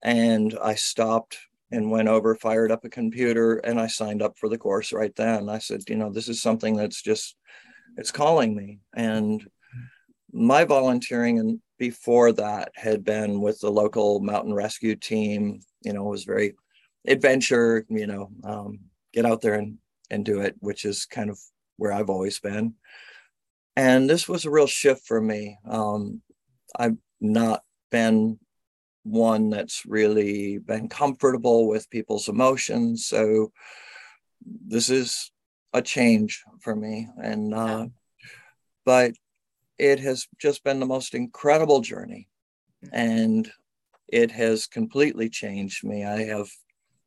[0.01, 1.37] And I stopped
[1.71, 5.15] and went over, fired up a computer, and I signed up for the course right
[5.15, 5.49] then.
[5.49, 7.35] I said, you know, this is something that's just,
[7.97, 8.79] it's calling me.
[8.95, 9.45] And
[10.31, 16.03] my volunteering and before that had been with the local mountain rescue team, you know,
[16.03, 16.55] was very
[17.07, 18.79] adventure, you know, um,
[19.13, 19.77] get out there and,
[20.09, 21.39] and do it, which is kind of
[21.77, 22.73] where I've always been
[23.77, 25.59] and this was a real shift for me.
[25.63, 26.23] Um,
[26.75, 27.61] I've not
[27.91, 28.39] been
[29.03, 33.51] one that's really been comfortable with people's emotions, so
[34.43, 35.31] this is
[35.73, 37.07] a change for me.
[37.21, 37.85] And uh,
[38.83, 39.13] but
[39.79, 42.27] it has just been the most incredible journey,
[42.91, 43.49] and
[44.07, 46.05] it has completely changed me.
[46.05, 46.49] I have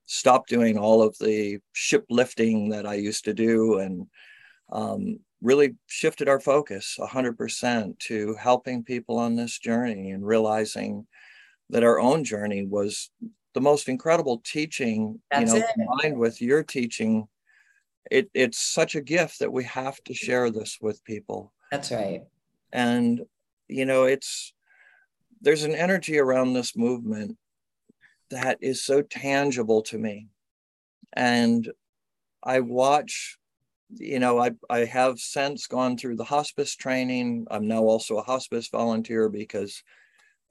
[0.06, 4.06] stopped doing all of the ship lifting that I used to do, and
[4.72, 11.06] um, really shifted our focus 100% to helping people on this journey and realizing
[11.70, 13.10] that our own journey was
[13.54, 15.66] the most incredible teaching That's you know it.
[15.74, 17.26] combined with your teaching
[18.10, 22.22] it, it's such a gift that we have to share this with people That's right.
[22.72, 23.22] And,
[23.68, 24.52] you know, it's,
[25.40, 27.36] there's an energy around this movement
[28.30, 30.28] that is so tangible to me.
[31.12, 31.70] And
[32.42, 33.38] I watch
[33.98, 37.46] you know, I, I have since gone through the hospice training.
[37.50, 39.82] I'm now also a hospice volunteer because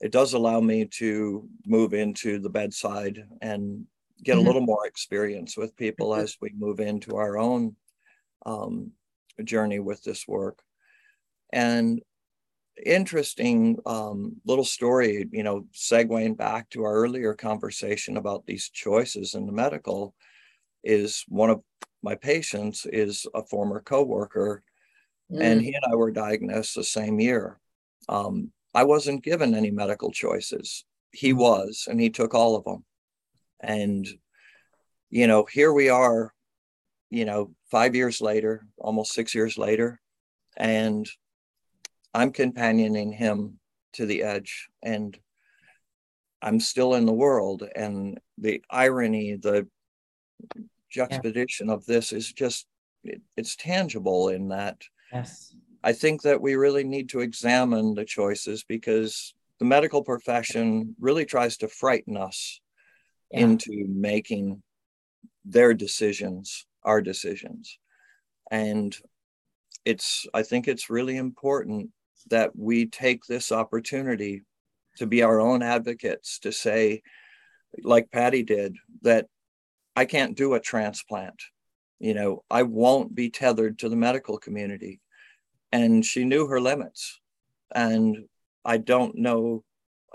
[0.01, 3.85] it does allow me to move into the bedside and
[4.23, 4.41] get mm-hmm.
[4.41, 6.21] a little more experience with people mm-hmm.
[6.21, 7.75] as we move into our own
[8.45, 8.91] um,
[9.43, 10.59] journey with this work.
[11.51, 12.01] And
[12.85, 19.35] interesting um, little story, you know, segueing back to our earlier conversation about these choices
[19.35, 20.15] in the medical
[20.83, 21.61] is one of
[22.01, 24.63] my patients is a former coworker,
[25.31, 25.41] mm.
[25.41, 27.59] and he and I were diagnosed the same year.
[28.07, 30.85] Um, I wasn't given any medical choices.
[31.11, 31.37] He mm.
[31.37, 32.85] was, and he took all of them.
[33.59, 34.07] And,
[35.09, 36.33] you know, here we are,
[37.09, 39.99] you know, five years later, almost six years later,
[40.55, 41.07] and
[42.13, 43.59] I'm companioning him
[43.93, 44.69] to the edge.
[44.81, 45.17] And
[46.41, 47.63] I'm still in the world.
[47.75, 49.67] And the irony, the
[50.89, 51.73] juxtaposition yeah.
[51.73, 52.67] of this is just,
[53.03, 54.81] it, it's tangible in that.
[55.11, 55.55] Yes.
[55.83, 61.25] I think that we really need to examine the choices because the medical profession really
[61.25, 62.59] tries to frighten us
[63.31, 63.41] yeah.
[63.41, 64.61] into making
[65.45, 67.77] their decisions our decisions.
[68.51, 68.95] And
[69.85, 71.89] it's, I think it's really important
[72.29, 74.43] that we take this opportunity
[74.97, 77.01] to be our own advocates, to say,
[77.83, 79.27] like Patty did, that
[79.95, 81.41] I can't do a transplant.
[81.99, 85.01] You know, I won't be tethered to the medical community.
[85.71, 87.19] And she knew her limits.
[87.73, 88.25] And
[88.65, 89.63] I don't know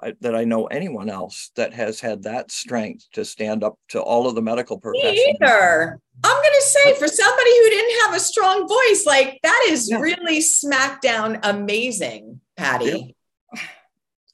[0.05, 4.03] I, that I know anyone else that has had that strength to stand up to
[4.03, 5.13] all of the medical profession.
[5.13, 5.99] Me either.
[6.23, 9.91] I'm going to say for somebody who didn't have a strong voice, like that is
[9.91, 9.99] yeah.
[9.99, 13.17] really smackdown amazing, Patty.
[13.55, 13.61] Yeah.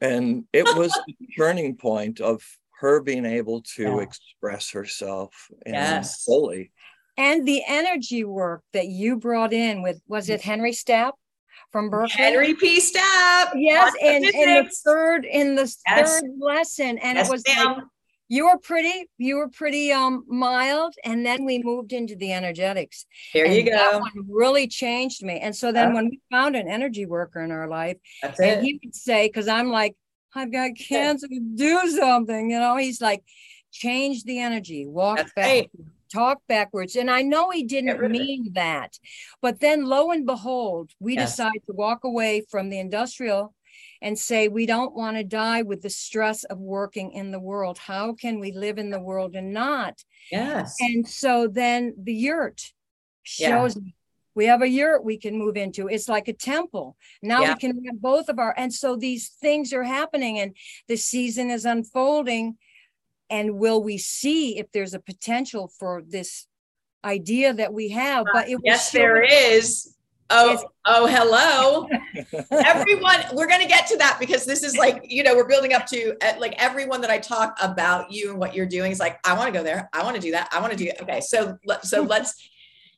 [0.00, 2.42] And it was the turning point of
[2.80, 3.98] her being able to yeah.
[3.98, 6.24] express herself yes.
[6.24, 6.72] fully.
[7.16, 11.12] And the energy work that you brought in with, was it Henry Stapp?
[11.73, 12.23] From Berkeley.
[12.23, 12.81] Henry P.
[12.81, 13.53] Stapp.
[13.55, 16.20] Yes, and in the third in the yes.
[16.20, 17.79] third lesson, and yes, it was like
[18.29, 23.05] you were pretty, you were pretty um mild, and then we moved into the energetics.
[23.35, 23.73] There you go.
[23.73, 25.40] That one really changed me.
[25.40, 28.64] And so then when we found an energy worker in our life, That's and it.
[28.64, 29.96] he would say, because I'm like,
[30.33, 32.77] I've got cancer, do something, you know.
[32.77, 33.25] He's like,
[33.73, 35.46] change the energy, walk That's back.
[35.46, 35.70] Right
[36.11, 36.96] talk backwards.
[36.96, 38.99] And I know he didn't mean that.
[39.40, 41.33] But then lo and behold, we yes.
[41.33, 43.55] decide to walk away from the industrial
[44.03, 47.79] and say we don't want to die with the stress of working in the world.
[47.79, 50.03] How can we live in the world and not?
[50.31, 50.77] Yes.
[50.81, 52.73] And so then the yurt
[53.23, 53.83] shows yeah.
[54.35, 55.88] we have a yurt we can move into.
[55.88, 56.96] It's like a temple.
[57.23, 57.55] Now yeah.
[57.55, 60.57] we can have both of our and so these things are happening and
[60.88, 62.57] the season is unfolding
[63.31, 66.47] and will we see if there's a potential for this
[67.05, 68.27] idea that we have?
[68.33, 69.97] But it yes there is.
[70.33, 71.88] Oh oh hello.
[72.64, 75.73] Everyone we're going to get to that because this is like you know we're building
[75.73, 79.01] up to uh, like everyone that i talk about you and what you're doing is
[79.01, 79.88] like i want to go there.
[79.93, 80.49] I want to do that.
[80.53, 82.49] I want to do it okay so so let's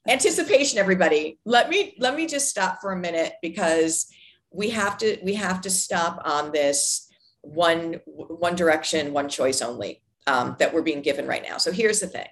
[0.09, 1.39] anticipation everybody.
[1.45, 4.13] Let me let me just stop for a minute because
[4.51, 7.09] we have to we have to stop on this
[7.41, 11.59] one one direction one choice only um, that we're being given right now.
[11.59, 12.29] So here's the thing.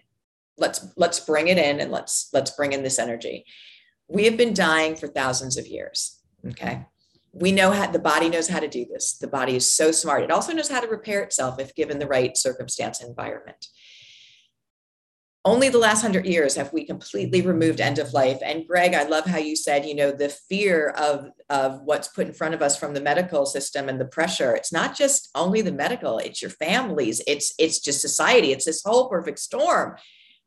[0.59, 3.45] Let's let's bring it in and let's let's bring in this energy.
[4.09, 6.21] We have been dying for thousands of years.
[6.49, 6.87] Okay.
[7.33, 9.17] We know how the body knows how to do this.
[9.17, 10.25] The body is so smart.
[10.25, 13.69] It also knows how to repair itself if given the right circumstance environment
[15.45, 18.39] only the last hundred years have we completely removed end of life.
[18.45, 22.27] And Greg, I love how you said, you know, the fear of, of what's put
[22.27, 24.55] in front of us from the medical system and the pressure.
[24.55, 28.83] It's not just only the medical, it's your families, it's it's just society, it's this
[28.85, 29.97] whole perfect storm.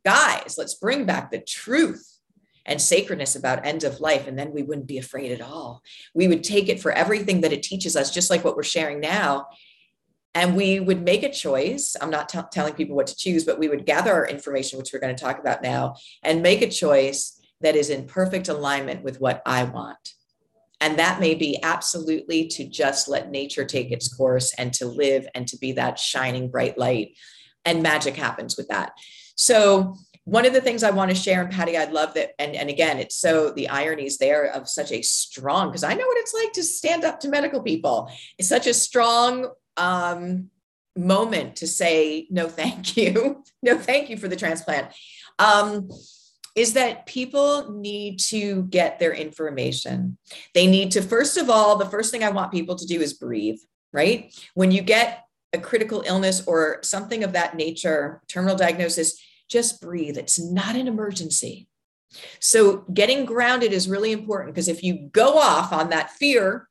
[0.06, 2.20] Guys, let's bring back the truth
[2.66, 4.28] and sacredness about end of life.
[4.28, 5.82] And then we wouldn't be afraid at all.
[6.14, 9.00] We would take it for everything that it teaches us, just like what we're sharing
[9.00, 9.48] now,
[10.36, 11.96] and we would make a choice.
[12.02, 14.92] I'm not t- telling people what to choose, but we would gather our information, which
[14.92, 19.04] we're going to talk about now, and make a choice that is in perfect alignment
[19.04, 20.14] with what I want.
[20.82, 25.28] And that may be absolutely to just let nature take its course and to live
[25.34, 27.16] and to be that shining bright light.
[27.64, 28.92] And magic happens with that.
[29.36, 32.32] So, one of the things I want to share, and Patty, I'd love that.
[32.40, 36.08] And, and again, it's so the ironies there of such a strong, because I know
[36.08, 38.10] what it's like to stand up to medical people.
[38.38, 40.50] It's such a strong um,
[40.96, 43.44] moment to say no thank you.
[43.64, 44.88] No thank you for the transplant.
[45.40, 45.90] Um,
[46.54, 50.18] is that people need to get their information.
[50.54, 53.14] They need to first of all the first thing i want people to do is
[53.14, 53.60] breathe
[53.94, 54.34] right?
[54.56, 60.18] When you get a critical illness or something of that nature terminal diagnosis just breathe.
[60.18, 61.68] It's not an emergency.
[62.40, 66.68] So getting grounded is really important because if you go off on that fear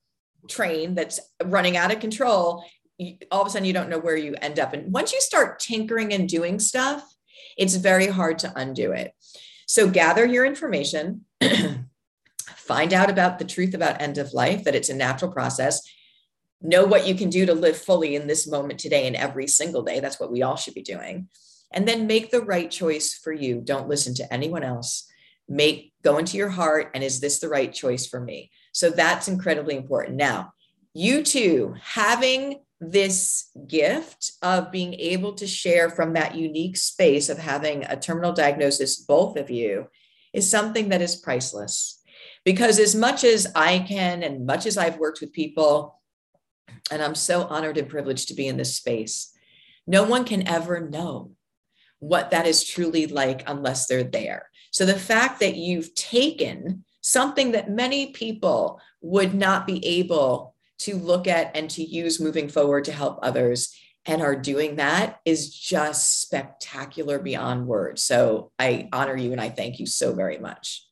[0.48, 2.64] train that's running out of control
[3.30, 4.72] all of a sudden you don't know where you end up.
[4.72, 7.02] And once you start tinkering and doing stuff,
[7.56, 9.12] it's very hard to undo it.
[9.66, 11.24] So gather your information,
[12.56, 15.80] find out about the truth about end of life, that it's a natural process.
[16.60, 19.82] Know what you can do to live fully in this moment today and every single
[19.82, 20.00] day.
[20.00, 21.28] That's what we all should be doing.
[21.72, 23.60] And then make the right choice for you.
[23.60, 25.08] Don't listen to anyone else.
[25.48, 28.50] Make go into your heart and is this the right choice for me?
[28.72, 30.16] So that's incredibly important.
[30.16, 30.52] Now,
[30.94, 37.38] you too, having this gift of being able to share from that unique space of
[37.38, 39.86] having a terminal diagnosis, both of you,
[40.32, 42.02] is something that is priceless.
[42.44, 46.00] Because as much as I can, and much as I've worked with people,
[46.90, 49.32] and I'm so honored and privileged to be in this space,
[49.86, 51.32] no one can ever know
[52.00, 54.50] what that is truly like unless they're there.
[54.72, 60.51] So the fact that you've taken something that many people would not be able
[60.84, 65.20] to look at and to use moving forward to help others and are doing that
[65.24, 68.02] is just spectacular beyond words.
[68.02, 70.86] So I honor you and I thank you so very much.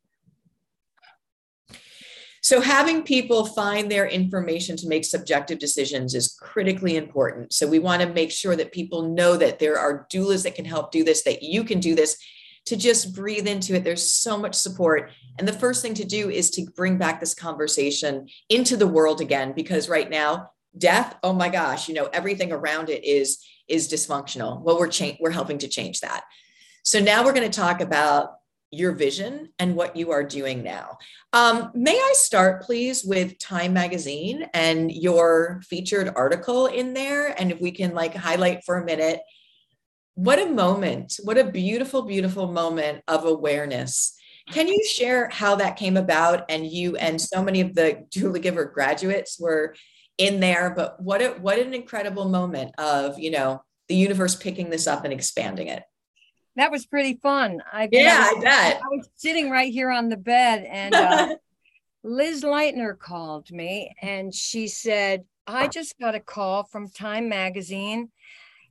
[2.42, 7.52] So, having people find their information to make subjective decisions is critically important.
[7.52, 10.64] So, we want to make sure that people know that there are doulas that can
[10.64, 12.16] help do this, that you can do this,
[12.70, 13.82] to just breathe into it.
[13.82, 15.10] There's so much support.
[15.38, 19.20] And the first thing to do is to bring back this conversation into the world
[19.20, 23.88] again, because right now, death, oh my gosh, you know, everything around it is is
[23.88, 24.62] dysfunctional.
[24.62, 26.22] Well, we're cha- we're helping to change that.
[26.84, 28.36] So now we're going to talk about
[28.70, 30.98] your vision and what you are doing now.
[31.32, 37.34] Um, may I start, please, with Time Magazine and your featured article in there?
[37.40, 39.20] And if we can like highlight for a minute,
[40.24, 44.16] what a moment, what a beautiful, beautiful moment of awareness.
[44.50, 46.44] Can you share how that came about?
[46.50, 49.74] And you and so many of the Doulagiver graduates were
[50.18, 54.68] in there, but what a, what an incredible moment of, you know, the universe picking
[54.68, 55.82] this up and expanding it
[56.56, 57.62] that was pretty fun.
[57.72, 58.76] I yeah, I, I bet.
[58.76, 61.36] I was sitting right here on the bed, and uh,
[62.02, 68.10] Liz Leitner called me, and she said, "I just got a call from Time Magazine,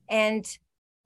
[0.10, 0.46] and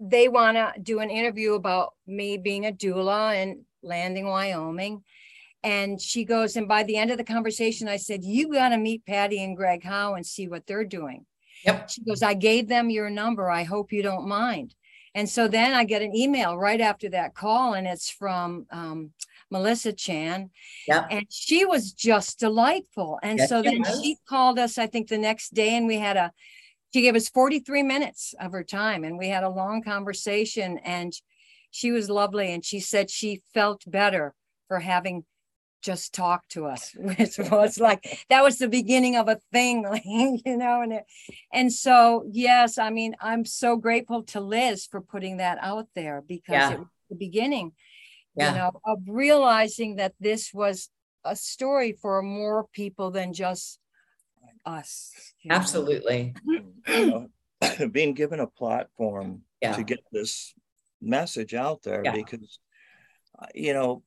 [0.09, 5.03] they want to do an interview about me being a doula and Lander, Wyoming."
[5.63, 8.77] And she goes, and by the end of the conversation, I said, "You got to
[8.77, 11.25] meet Patty and Greg Howe and see what they're doing."
[11.65, 11.89] Yep.
[11.89, 13.49] She goes, "I gave them your number.
[13.49, 14.75] I hope you don't mind."
[15.15, 19.11] And so then I get an email right after that call, and it's from um,
[19.51, 20.49] Melissa Chan.
[20.87, 21.05] Yeah.
[21.09, 23.19] And she was just delightful.
[23.21, 26.17] And yes, so then she called us, I think, the next day, and we had
[26.17, 26.31] a,
[26.93, 30.77] she gave us 43 minutes of her time, and we had a long conversation.
[30.79, 31.13] And
[31.71, 32.53] she was lovely.
[32.53, 34.35] And she said she felt better
[34.67, 35.25] for having
[35.81, 39.85] just talked to us which was like that was the beginning of a thing
[40.45, 41.03] you know and it,
[41.51, 46.23] and so yes i mean i'm so grateful to liz for putting that out there
[46.25, 46.71] because yeah.
[46.71, 47.73] it was the beginning
[48.37, 48.51] yeah.
[48.51, 50.89] you know of realizing that this was
[51.25, 53.77] a story for more people than just
[54.65, 55.11] us
[55.49, 57.27] absolutely you know,
[57.91, 59.75] being given a platform yeah.
[59.75, 60.53] to get this
[61.01, 62.59] message out there because
[63.39, 64.03] uh, you know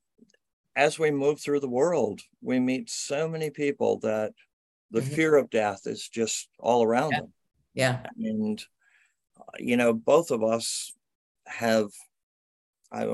[0.76, 4.34] as we move through the world, we meet so many people that
[4.90, 5.14] the mm-hmm.
[5.14, 7.20] fear of death is just all around yeah.
[7.20, 7.32] them.
[7.74, 8.06] Yeah.
[8.18, 8.62] And,
[9.58, 10.92] you know, both of us
[11.46, 11.88] have
[12.92, 13.08] I,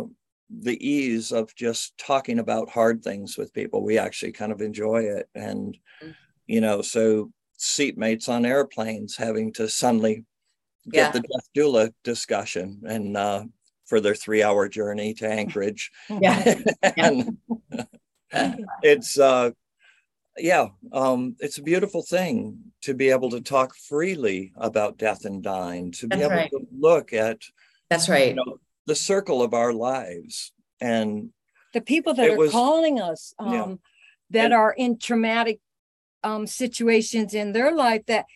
[0.51, 3.85] the ease of just talking about hard things with people.
[3.85, 5.29] We actually kind of enjoy it.
[5.35, 6.11] And, mm-hmm.
[6.47, 10.25] You know, so seatmates on airplanes having to suddenly
[10.91, 11.11] get yeah.
[11.13, 13.45] the death doula discussion and uh,
[13.87, 15.91] for their three hour journey to Anchorage.
[16.09, 16.55] Yeah.
[16.97, 17.39] and
[18.83, 19.51] it's, uh,
[20.39, 25.43] yeah, um, it's a beautiful thing to be able to talk freely about death and
[25.43, 26.51] dying, to be That's able right.
[26.51, 27.39] to look at
[27.91, 28.31] That's right.
[28.31, 31.31] You know, the circle of our lives and
[31.73, 33.75] the people that are was, calling us um, yeah.
[34.31, 35.61] that and, are in traumatic
[36.23, 38.27] um, situations in their life that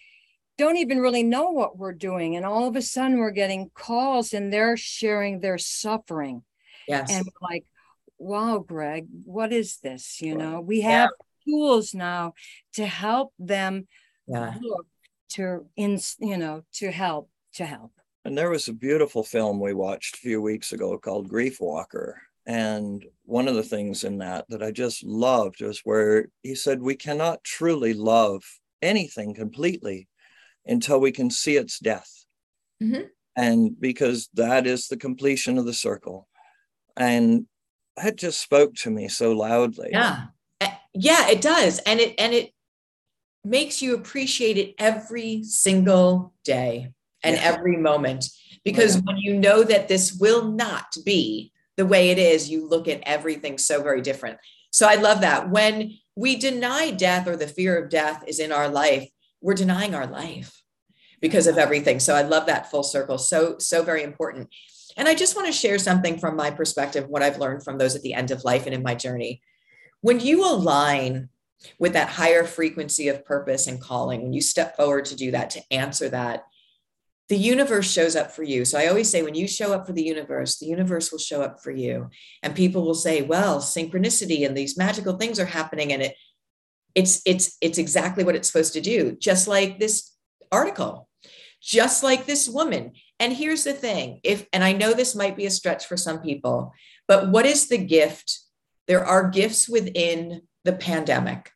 [0.59, 2.37] don't even really know what we're doing.
[2.37, 6.43] And all of a sudden we're getting calls and they're sharing their suffering.
[6.89, 7.11] Yes.
[7.11, 7.65] And like,
[8.19, 10.21] wow, Greg, what is this?
[10.21, 11.11] You know, we have
[11.47, 11.53] yeah.
[11.53, 12.35] tools now
[12.75, 13.87] to help them
[14.27, 14.55] yeah.
[14.61, 14.87] look
[15.29, 17.93] to in you know to help to help.
[18.25, 22.15] And there was a beautiful film we watched a few weeks ago called Griefwalker.
[22.47, 26.81] And one of the things in that that I just loved was where he said,
[26.81, 28.43] We cannot truly love
[28.81, 30.09] anything completely
[30.65, 32.11] until we can see its death.
[32.83, 33.03] Mm-hmm.
[33.37, 36.29] And because that is the completion of the circle.
[36.97, 37.47] And
[37.97, 39.91] that just spoke to me so loudly.
[39.93, 40.27] Yeah.
[40.61, 41.81] Eh, yeah, it does.
[41.81, 42.53] And it and it
[43.45, 47.43] makes you appreciate it every single day and yeah.
[47.43, 48.27] every moment.
[48.65, 49.03] Because yeah.
[49.05, 53.03] when you know that this will not be the way it is, you look at
[53.05, 54.39] everything so very different.
[54.71, 55.51] So I love that.
[55.51, 59.09] When we deny death or the fear of death is in our life,
[59.41, 60.63] we're denying our life
[61.21, 62.01] because of everything.
[62.01, 63.19] So I love that full circle.
[63.19, 64.49] So, so very important.
[64.97, 67.95] And I just want to share something from my perspective, what I've learned from those
[67.95, 69.43] at the end of life and in my journey.
[70.01, 71.29] When you align
[71.79, 75.51] with that higher frequency of purpose and calling, when you step forward to do that,
[75.51, 76.45] to answer that,
[77.29, 78.65] the universe shows up for you.
[78.65, 81.43] So I always say, when you show up for the universe, the universe will show
[81.43, 82.09] up for you.
[82.43, 85.93] And people will say, well, synchronicity and these magical things are happening.
[85.93, 86.15] And it
[86.97, 90.13] it's it's it's exactly what it's supposed to do just like this
[90.51, 91.09] article
[91.61, 95.47] just like this woman and here's the thing if and i know this might be
[95.47, 96.73] a stretch for some people
[97.07, 98.41] but what is the gift
[98.89, 101.51] there are gifts within the pandemic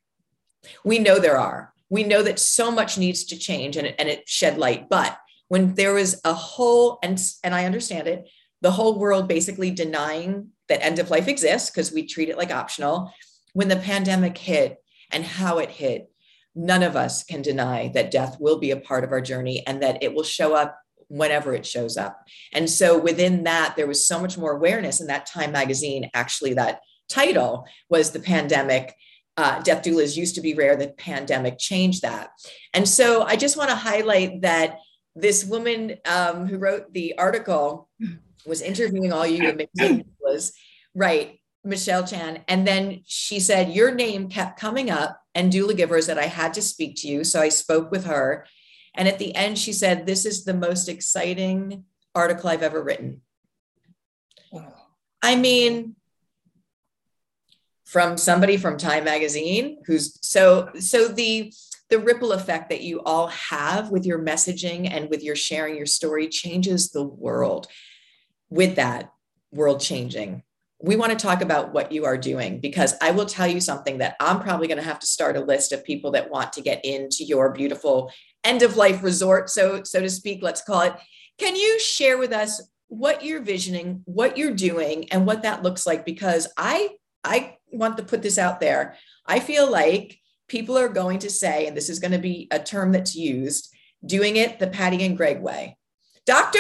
[0.85, 4.29] we know there are we know that so much needs to change and, and it
[4.29, 5.19] shed light but
[5.51, 8.25] when there was a whole and and i understand it
[8.63, 12.51] the whole world basically denying that end of life exists because we treat it like
[12.51, 13.13] optional
[13.53, 14.79] when the pandemic hit
[15.11, 16.11] and how it hit
[16.55, 19.83] none of us can deny that death will be a part of our journey and
[19.83, 20.79] that it will show up
[21.09, 22.25] whenever it shows up.
[22.53, 25.01] And so within that, there was so much more awareness.
[25.01, 28.95] in that Time magazine, actually, that title was the pandemic.
[29.37, 30.77] Uh, death doulas used to be rare.
[30.77, 32.31] The pandemic changed that.
[32.75, 34.79] And so I just want to highlight that
[35.17, 37.89] this woman um, who wrote the article
[38.47, 40.53] was interviewing all you amazing doulas,
[40.95, 41.41] right?
[41.65, 42.43] Michelle Chan.
[42.49, 46.63] And then she said, Your name kept coming up and Doulagivers that I had to
[46.63, 47.25] speak to you.
[47.25, 48.47] So I spoke with her.
[48.95, 51.85] And at the end, she said, This is the most exciting
[52.15, 53.21] article I've ever written.
[55.23, 55.97] I mean,
[57.85, 61.53] from somebody from Time Magazine who's so, so the,
[61.91, 65.87] the ripple effect that you all have with your messaging and with your sharing your
[65.87, 67.67] story changes the world.
[68.49, 69.13] With that,
[69.53, 70.43] world changing
[70.83, 73.99] we want to talk about what you are doing because I will tell you something
[73.99, 76.63] that I'm probably going to have to start a list of people that want to
[76.63, 78.11] get into your beautiful
[78.45, 80.95] end of life resort, so so to speak, let's call it.
[81.39, 85.87] Can you share with us what you're visioning, what you're doing, and what that looks
[85.87, 86.07] like?
[86.07, 88.97] Because I I want to put this out there.
[89.27, 90.19] I feel like
[90.51, 93.73] people are going to say, and this is going to be a term that's used,
[94.05, 95.79] doing it the Patty and Greg way.
[96.27, 96.59] Doctor,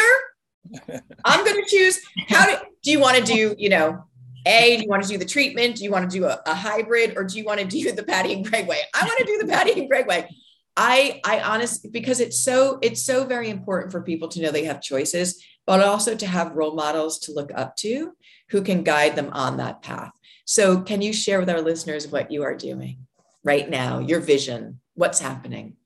[1.24, 2.00] I'm going to choose.
[2.28, 3.54] How do, do you want to do?
[3.58, 4.04] You know,
[4.46, 5.76] a, do you want to do the treatment?
[5.76, 8.04] Do you want to do a, a hybrid or do you want to do the
[8.04, 8.78] Patty and Greg way?
[8.94, 10.28] I want to do the Patty and Greg way.
[10.76, 14.64] I, I honestly, because it's so, it's so very important for people to know they
[14.64, 18.12] have choices, but also to have role models to look up to
[18.50, 20.12] who can guide them on that path.
[20.46, 23.06] So can you share with our listeners what you are doing
[23.44, 25.76] right now, your vision, what's happening?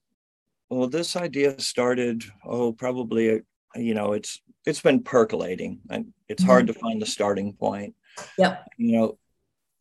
[0.71, 3.43] Well, this idea started, oh, probably,
[3.77, 6.51] you know, it's, it's been percolating and it's mm-hmm.
[6.51, 7.95] hard to find the starting point
[8.39, 8.59] yeah.
[8.77, 9.19] You know,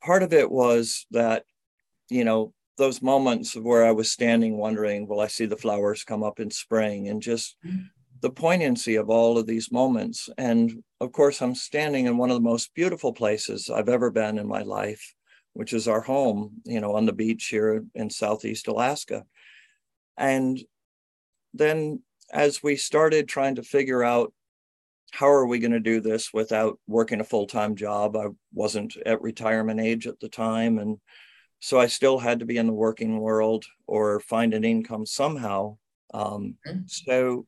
[0.02, 1.44] part of it was that,
[2.10, 6.04] you know, those moments of where I was standing wondering, will I see the flowers
[6.04, 7.08] come up in spring?
[7.08, 7.84] And just mm-hmm.
[8.22, 10.30] the poignancy of all of these moments.
[10.38, 14.40] And of course, I'm standing in one of the most beautiful places I've ever been
[14.40, 15.14] in my life,
[15.54, 19.24] which is our home, you know, on the beach here in Southeast Alaska.
[20.18, 20.60] And
[21.54, 22.02] then
[22.32, 24.34] as we started trying to figure out
[25.12, 29.22] how are we going to do this without working a full-time job i wasn't at
[29.22, 30.98] retirement age at the time and
[31.60, 35.78] so i still had to be in the working world or find an income somehow
[36.14, 36.80] um, mm-hmm.
[36.88, 37.46] so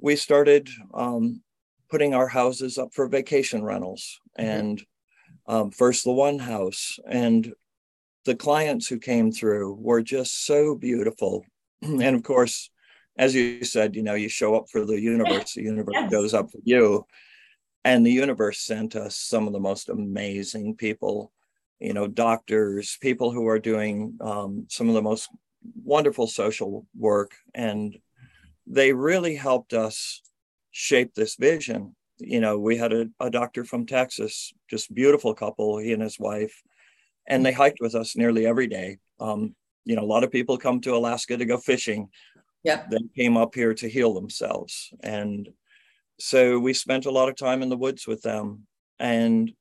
[0.00, 1.42] we started um,
[1.90, 4.50] putting our houses up for vacation rentals mm-hmm.
[4.50, 4.82] and
[5.48, 7.52] um, first the one house and
[8.24, 11.44] the clients who came through were just so beautiful
[11.82, 12.70] and of course
[13.18, 16.10] as you said, you know, you show up for the universe, the universe yes.
[16.10, 17.04] goes up for you.
[17.84, 21.32] And the universe sent us some of the most amazing people,
[21.80, 25.28] you know, doctors, people who are doing um, some of the most
[25.82, 27.32] wonderful social work.
[27.54, 27.96] And
[28.66, 30.22] they really helped us
[30.70, 31.96] shape this vision.
[32.18, 36.18] You know, we had a, a doctor from Texas, just beautiful couple, he and his
[36.18, 36.62] wife,
[37.26, 38.98] and they hiked with us nearly every day.
[39.20, 39.54] Um,
[39.84, 42.08] you know, a lot of people come to Alaska to go fishing
[42.62, 42.84] yeah.
[42.90, 44.92] They came up here to heal themselves.
[45.02, 45.48] And
[46.18, 48.66] so we spent a lot of time in the woods with them.
[48.98, 49.52] And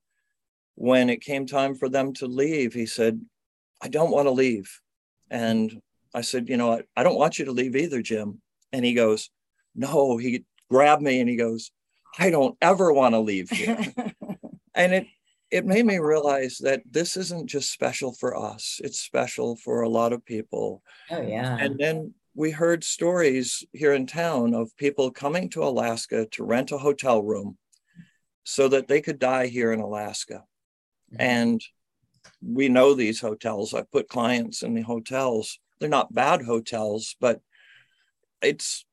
[0.75, 3.21] when it came time for them to leave, he said,
[3.81, 4.69] I don't want to leave.
[5.29, 5.81] And
[6.13, 8.41] I said, You know, I, I don't want you to leave either, Jim.
[8.73, 9.29] And he goes,
[9.75, 11.71] No, he grabbed me and he goes,
[12.17, 13.77] I don't ever want to leave here.
[14.75, 15.07] and it
[15.49, 19.89] it made me realize that this isn't just special for us it's special for a
[19.89, 25.09] lot of people oh yeah and then we heard stories here in town of people
[25.09, 27.57] coming to Alaska to rent a hotel room
[28.43, 30.43] so that they could die here in Alaska.
[31.11, 31.19] Mm-hmm.
[31.19, 31.61] And
[32.39, 33.73] we know these hotels.
[33.73, 35.59] I put clients in the hotels.
[35.79, 37.41] They're not bad hotels, but
[38.43, 38.85] it's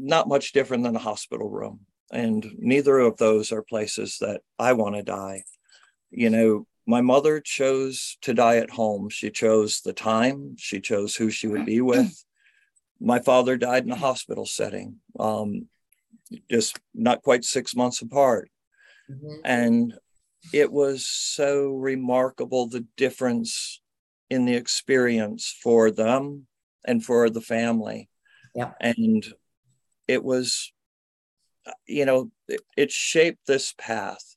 [0.00, 1.86] not much different than a hospital room.
[2.14, 5.42] And neither of those are places that I want to die.
[6.10, 9.08] You know, my mother chose to die at home.
[9.08, 12.24] She chose the time, she chose who she would be with
[13.00, 15.68] my father died in a hospital setting, um,
[16.50, 18.50] just not quite six months apart.
[19.10, 19.40] Mm-hmm.
[19.44, 19.94] And
[20.52, 23.80] it was so remarkable the difference
[24.30, 26.46] in the experience for them
[26.86, 28.08] and for the family.
[28.54, 28.72] Yeah.
[28.80, 29.24] And
[30.08, 30.72] it was
[31.86, 34.36] you know, it, it shaped this path.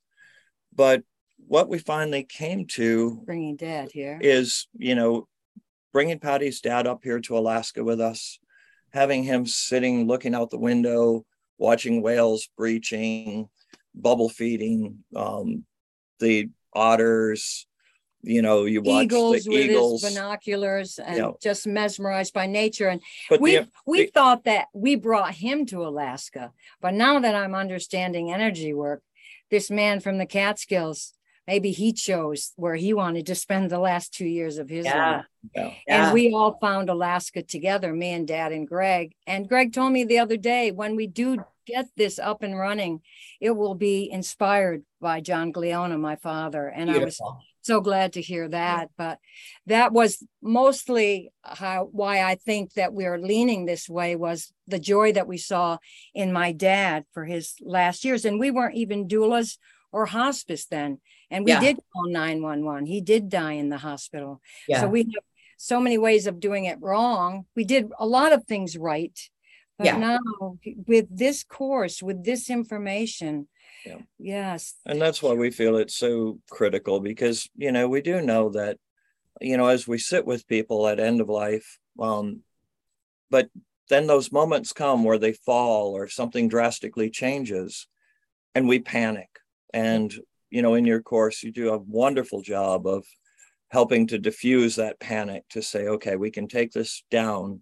[0.74, 1.04] But
[1.48, 5.28] what we finally came to bringing dad here is, you know,
[5.94, 8.40] bringing Patty's dad up here to Alaska with us,
[8.92, 11.26] having him sitting looking out the window,
[11.58, 13.50] watching whales breaching,
[13.96, 15.66] bubble feeding, um,
[16.20, 17.67] the otters,
[18.28, 20.04] you know, you watch eagles the with eagles.
[20.04, 21.32] his binoculars and Yeah.
[21.42, 22.88] just mesmerized by nature.
[22.90, 26.52] And but we the, we the- thought that we brought him to Alaska,
[26.82, 29.02] but now that I'm understanding energy work,
[29.50, 31.14] this man from the Catskills,
[31.48, 35.12] maybe he chose where he wanted to spend the last two years of his Yeah.
[35.18, 35.26] life.
[35.56, 36.06] yeah, Yeah.
[36.06, 39.14] And we all found Alaska together, me and dad and Greg.
[39.26, 43.02] And Greg told me the other day when we do get this up and running,
[43.40, 46.68] it will be inspired by John Gliona, my father.
[46.68, 47.40] And I was Beautiful.
[47.68, 48.90] So glad to hear that.
[48.98, 49.20] But
[49.68, 54.80] that was mostly how why I think that we are leaning this way was the
[54.80, 55.78] joy that we saw
[56.16, 58.26] in my dad for his last years.
[58.26, 59.58] And we weren't even doulas
[59.92, 61.00] or hospice then.
[61.30, 61.60] And we Yeah.
[61.60, 62.86] did call 911.
[62.86, 64.42] He did die in the hospital.
[64.68, 64.82] Yeah.
[64.82, 65.24] So we have
[65.58, 67.46] so many ways of doing it wrong.
[67.56, 69.18] We did a lot of things right.
[69.78, 69.98] But Yeah.
[69.98, 70.58] now
[70.88, 73.48] with this course, with this information,
[73.86, 74.00] Yeah.
[74.20, 78.50] yes, and that's why we feel it's so critical because you know we do know
[78.50, 78.78] that
[79.40, 82.42] you know as we sit with people at end of life um
[83.30, 83.50] but
[83.90, 87.88] then those moments come where they fall or something drastically changes
[88.56, 89.30] and we panic.
[89.74, 90.14] And
[90.50, 93.06] you know in your course you do a wonderful job of
[93.70, 97.60] helping to diffuse that panic to say okay we can take this down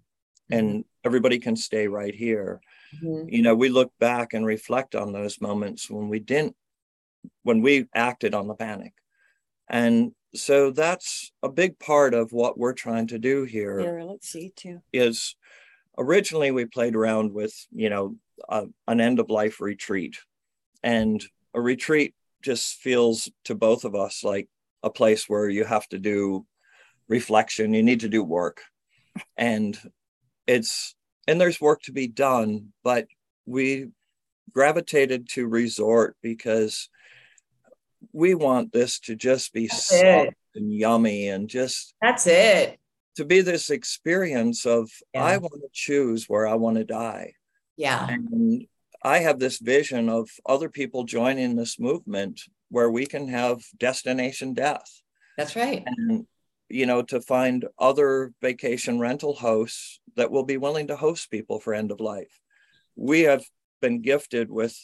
[0.52, 2.62] and everybody can stay right here
[3.02, 3.32] Mhm.
[3.32, 6.56] you know we look back and reflect on those moments when we didn't
[7.44, 8.94] when we acted on the panic
[9.70, 14.30] and so that's a big part of what we're trying to do here here, let's
[14.30, 14.82] see too.
[14.94, 15.36] is
[15.98, 18.16] originally we played around with you know
[18.50, 20.18] a, an end of life retreat
[20.84, 21.24] and
[21.54, 24.48] a retreat just feels to both of us like
[24.84, 26.46] a place where you have to do
[27.08, 28.62] reflection you need to do work
[29.38, 29.80] and
[30.48, 30.96] it's
[31.28, 33.08] and there's work to be done but
[33.46, 33.88] we
[34.54, 36.90] gravitated to resort because
[38.14, 40.34] we want this to just be That's soft it.
[40.56, 42.80] and yummy and just That's it.
[43.18, 45.24] to be this experience of Yeah.
[45.24, 47.34] I want to choose where I want to die.
[47.78, 48.08] Yeah.
[48.10, 48.66] And
[49.04, 54.54] I have this vision of other people joining this movement where we can have destination
[54.54, 54.90] death
[55.38, 55.84] That's right.
[55.86, 56.26] and
[56.70, 61.60] you know to find other vacation rental hosts that will be willing to host people
[61.60, 62.40] for end of life.
[62.96, 63.44] We have
[63.82, 64.76] been gifted with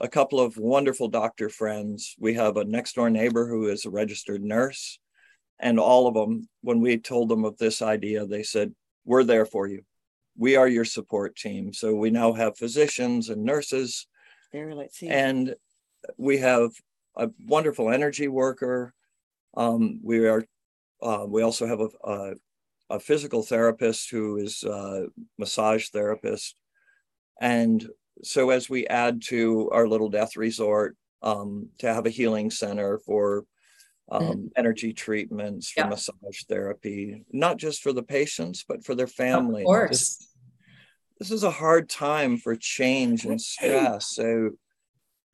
[0.00, 2.14] a couple of wonderful doctor friends.
[2.18, 4.98] We have a next door neighbor who is a registered nurse
[5.60, 8.72] and all of them when we told them of this idea they said
[9.04, 9.82] we're there for you
[10.36, 14.06] we are your support team so we now have physicians and nurses
[14.52, 15.08] There, let's see.
[15.08, 15.54] and
[16.16, 16.70] we have
[17.16, 18.92] a wonderful energy worker
[19.56, 20.44] um, we are
[21.00, 22.34] uh, we also have a, a,
[22.90, 25.06] a physical therapist who is a
[25.38, 26.56] massage therapist
[27.40, 27.88] and
[28.22, 32.98] so as we add to our little death resort um, to have a healing center
[32.98, 33.44] for
[34.10, 35.88] um, energy treatments, for Yeah.
[35.88, 39.62] massage therapy, not just for the patients, but for their family.
[39.62, 40.26] Of course.
[41.18, 44.06] This is a hard time for change and stress.
[44.14, 44.50] So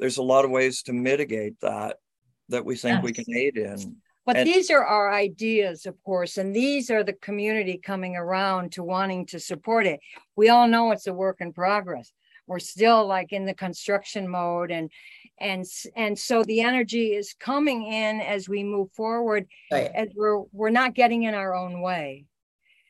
[0.00, 1.98] there's a lot of ways to mitigate that
[2.48, 3.96] that we think we can aid in.
[4.27, 8.72] But And- these are our ideas, of course, and these are the community coming around
[8.72, 10.01] to wanting to support it.
[10.35, 12.12] We all know it's a work in progress.
[12.47, 14.91] We're still like in the construction mode and
[15.39, 15.64] and
[15.97, 19.91] and so the energy is coming in as we move forward Right.
[19.95, 22.27] as we're we're not getting in our own way.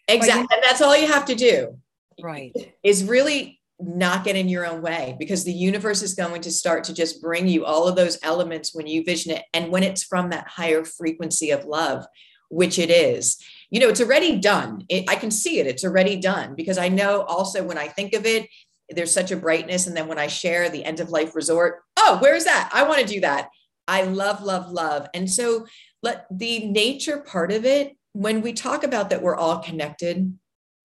[0.09, 0.49] Exactly.
[0.53, 1.79] And that's all you have to do.
[2.23, 2.53] Right.
[2.83, 6.85] is really not get in your own way because the universe is going to start
[6.85, 10.05] to just bring you all of those elements when you vision it and when it's
[10.05, 12.07] from that higher frequency of love
[12.51, 13.39] which it is.
[13.71, 14.85] You know it's already done.
[14.89, 15.67] It, i can see it.
[15.67, 18.49] It's already done because i know also when i think of it
[18.91, 19.87] there's such a brightness.
[19.87, 22.71] And then when i share the end of life resort oh where's that?
[22.73, 23.49] I want to do that.
[23.89, 25.09] I love love love.
[25.15, 25.67] And so
[26.03, 30.39] let the nature part of it when we talk about that we're all connected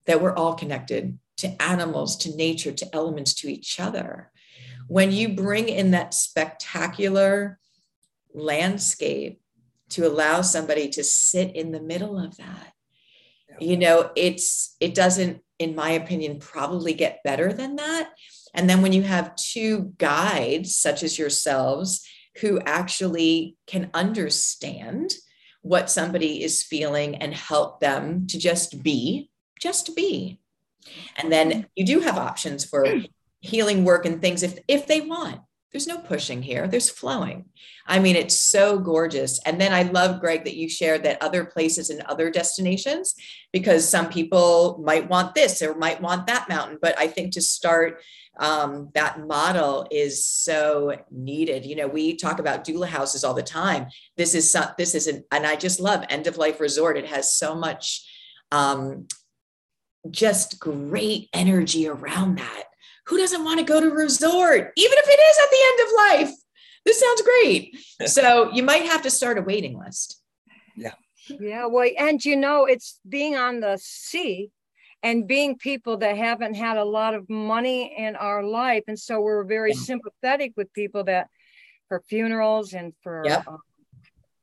[0.07, 4.31] that we're all connected to animals, to nature, to elements, to each other.
[4.87, 7.59] When you bring in that spectacular
[8.33, 9.41] landscape
[9.89, 12.73] to allow somebody to sit in the middle of that,
[13.59, 18.11] you know, it's it doesn't, in my opinion, probably get better than that.
[18.53, 22.07] And then when you have two guides, such as yourselves,
[22.41, 25.13] who actually can understand
[25.61, 29.29] what somebody is feeling and help them to just be,
[29.59, 30.39] just be.
[31.17, 32.85] And then you do have options for
[33.39, 35.41] healing work and things if if they want.
[35.71, 36.67] There's no pushing here.
[36.67, 37.45] There's flowing.
[37.85, 39.39] I mean it's so gorgeous.
[39.45, 43.15] And then i love greg that you shared that other places and other destinations
[43.53, 46.79] because some people might want this or might want that mountain.
[46.81, 48.01] But i think to start
[48.39, 51.65] um, that model is so needed.
[51.65, 53.87] You know we talk about doula houses all the time.
[54.17, 56.97] This is some, this is an, and i just love end of life resort.
[56.97, 58.05] It has so much
[58.51, 59.07] um,
[60.09, 62.63] just great energy around that
[63.09, 65.79] who doesn't want to go to a resort, even if it is at the end
[65.81, 66.39] of life?
[66.85, 67.77] This sounds great.
[68.05, 70.21] so you might have to start a waiting list.
[70.75, 70.93] Yeah.
[71.27, 71.65] Yeah.
[71.65, 74.51] Well, and you know, it's being on the sea
[75.01, 78.83] and being people that haven't had a lot of money in our life.
[78.87, 79.79] And so we're very yeah.
[79.79, 81.29] sympathetic with people that
[81.87, 83.47] for funerals and for yep.
[83.47, 83.59] um,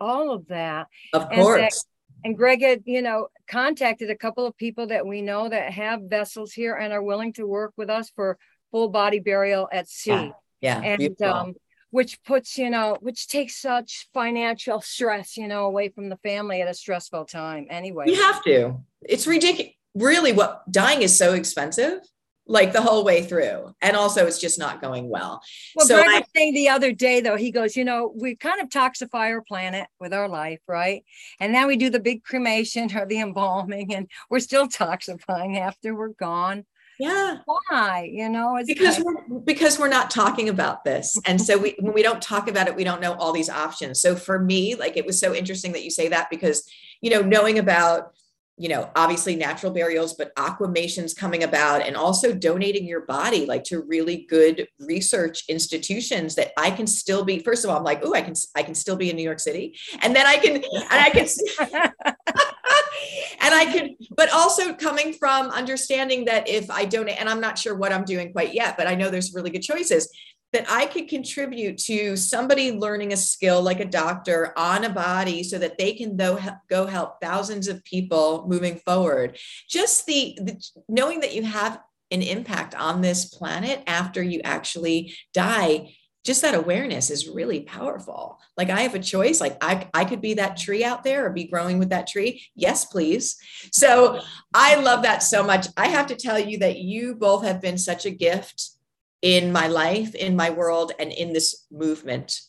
[0.01, 0.89] all of that.
[1.13, 1.61] Of course.
[1.61, 1.85] And, that,
[2.27, 6.01] and Greg had, you know, contacted a couple of people that we know that have
[6.11, 8.37] vessels here and are willing to work with us for
[8.73, 10.11] full body burial at sea.
[10.11, 10.33] Yeah.
[10.61, 11.55] yeah and um,
[11.91, 16.61] which puts, you know, which takes such financial stress, you know, away from the family
[16.61, 18.07] at a stressful time anyway.
[18.09, 18.81] You have to.
[19.03, 19.75] It's ridiculous.
[19.95, 22.01] Really, what dying is so expensive
[22.47, 23.75] like the whole way through.
[23.83, 25.43] And also it's just not going well.
[25.75, 28.61] Well, so I, was saying the other day though, he goes, you know, we kind
[28.61, 31.05] of toxify our planet with our life, right?
[31.41, 35.95] And then we do the big cremation or the embalming and we're still toxifying after
[35.95, 36.65] we're gone
[36.99, 41.59] yeah why you know it's because we're because we're not talking about this and so
[41.59, 44.39] we when we don't talk about it we don't know all these options so for
[44.39, 46.67] me like it was so interesting that you say that because
[47.03, 48.13] you know knowing about
[48.59, 53.65] you know obviously natural burials but aquamations coming about and also donating your body like
[53.65, 58.01] to really good research institutions that i can still be first of all i'm like
[58.03, 60.57] oh i can i can still be in new york city and then i can
[60.57, 61.27] and i can
[63.43, 67.59] and I could, but also coming from understanding that if I donate, and I'm not
[67.59, 70.09] sure what I'm doing quite yet, but I know there's really good choices
[70.53, 75.43] that I could contribute to somebody learning a skill like a doctor on a body
[75.43, 76.39] so that they can though
[76.69, 79.39] go help thousands of people moving forward.
[79.69, 81.81] Just the, the knowing that you have
[82.11, 85.93] an impact on this planet after you actually die
[86.27, 88.41] just that awareness is really powerful.
[88.57, 91.31] Like I have a choice, like I, I could be that tree out there or
[91.31, 92.43] be growing with that tree.
[92.57, 93.37] Yes, please.
[93.71, 94.21] So
[94.53, 95.69] I love that so much.
[95.77, 98.76] I have to tell you that you both have been such a gift
[99.23, 102.41] in my life, in my world, and in this movement.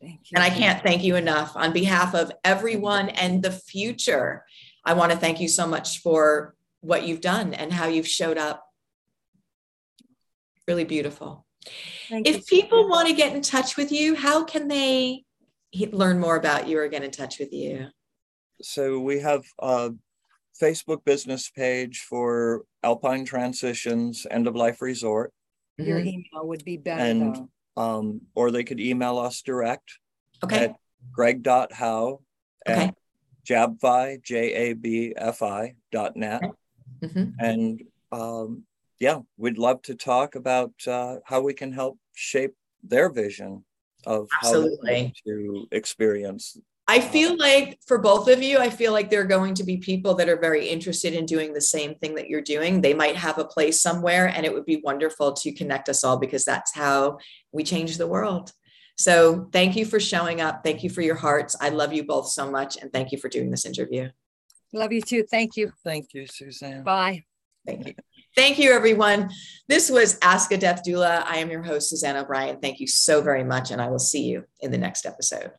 [0.00, 4.44] And I can't thank you enough on behalf of everyone and the future.
[4.84, 8.38] I want to thank you so much for what you've done and how you've showed
[8.38, 8.64] up.
[10.66, 11.44] Really beautiful.
[12.08, 15.24] Thank if people want to get in touch with you, how can they
[15.90, 17.88] learn more about you or get in touch with you?
[18.62, 19.90] So we have a
[20.60, 25.32] Facebook business page for Alpine Transitions End of Life Resort.
[25.78, 26.08] Your mm-hmm.
[26.08, 27.02] email would be better.
[27.02, 29.98] And um, or they could email us direct
[30.42, 30.64] okay.
[30.64, 30.76] at
[31.12, 32.20] greg.howe
[32.68, 32.82] okay.
[32.84, 32.94] at
[33.48, 36.42] jabfi, J-A-B-F-I dot net.
[37.02, 37.30] Mm-hmm.
[37.38, 38.64] And um,
[38.98, 43.64] yeah, we'd love to talk about uh, how we can help shape their vision
[44.06, 45.04] of Absolutely.
[45.04, 46.56] how to experience.
[46.90, 49.76] I feel like for both of you, I feel like there are going to be
[49.76, 52.80] people that are very interested in doing the same thing that you're doing.
[52.80, 56.16] They might have a place somewhere, and it would be wonderful to connect us all
[56.16, 57.18] because that's how
[57.52, 58.52] we change the world.
[58.96, 60.62] So, thank you for showing up.
[60.64, 61.54] Thank you for your hearts.
[61.60, 64.08] I love you both so much, and thank you for doing this interview.
[64.72, 65.24] Love you too.
[65.30, 65.72] Thank you.
[65.84, 66.84] Thank you, Suzanne.
[66.84, 67.24] Bye.
[67.66, 67.94] Thank you.
[68.34, 69.30] Thank you, everyone.
[69.68, 71.22] This was Ask a Death Doula.
[71.26, 72.60] I am your host, Suzanne O'Brien.
[72.60, 75.50] Thank you so very much, and I will see you in the next episode.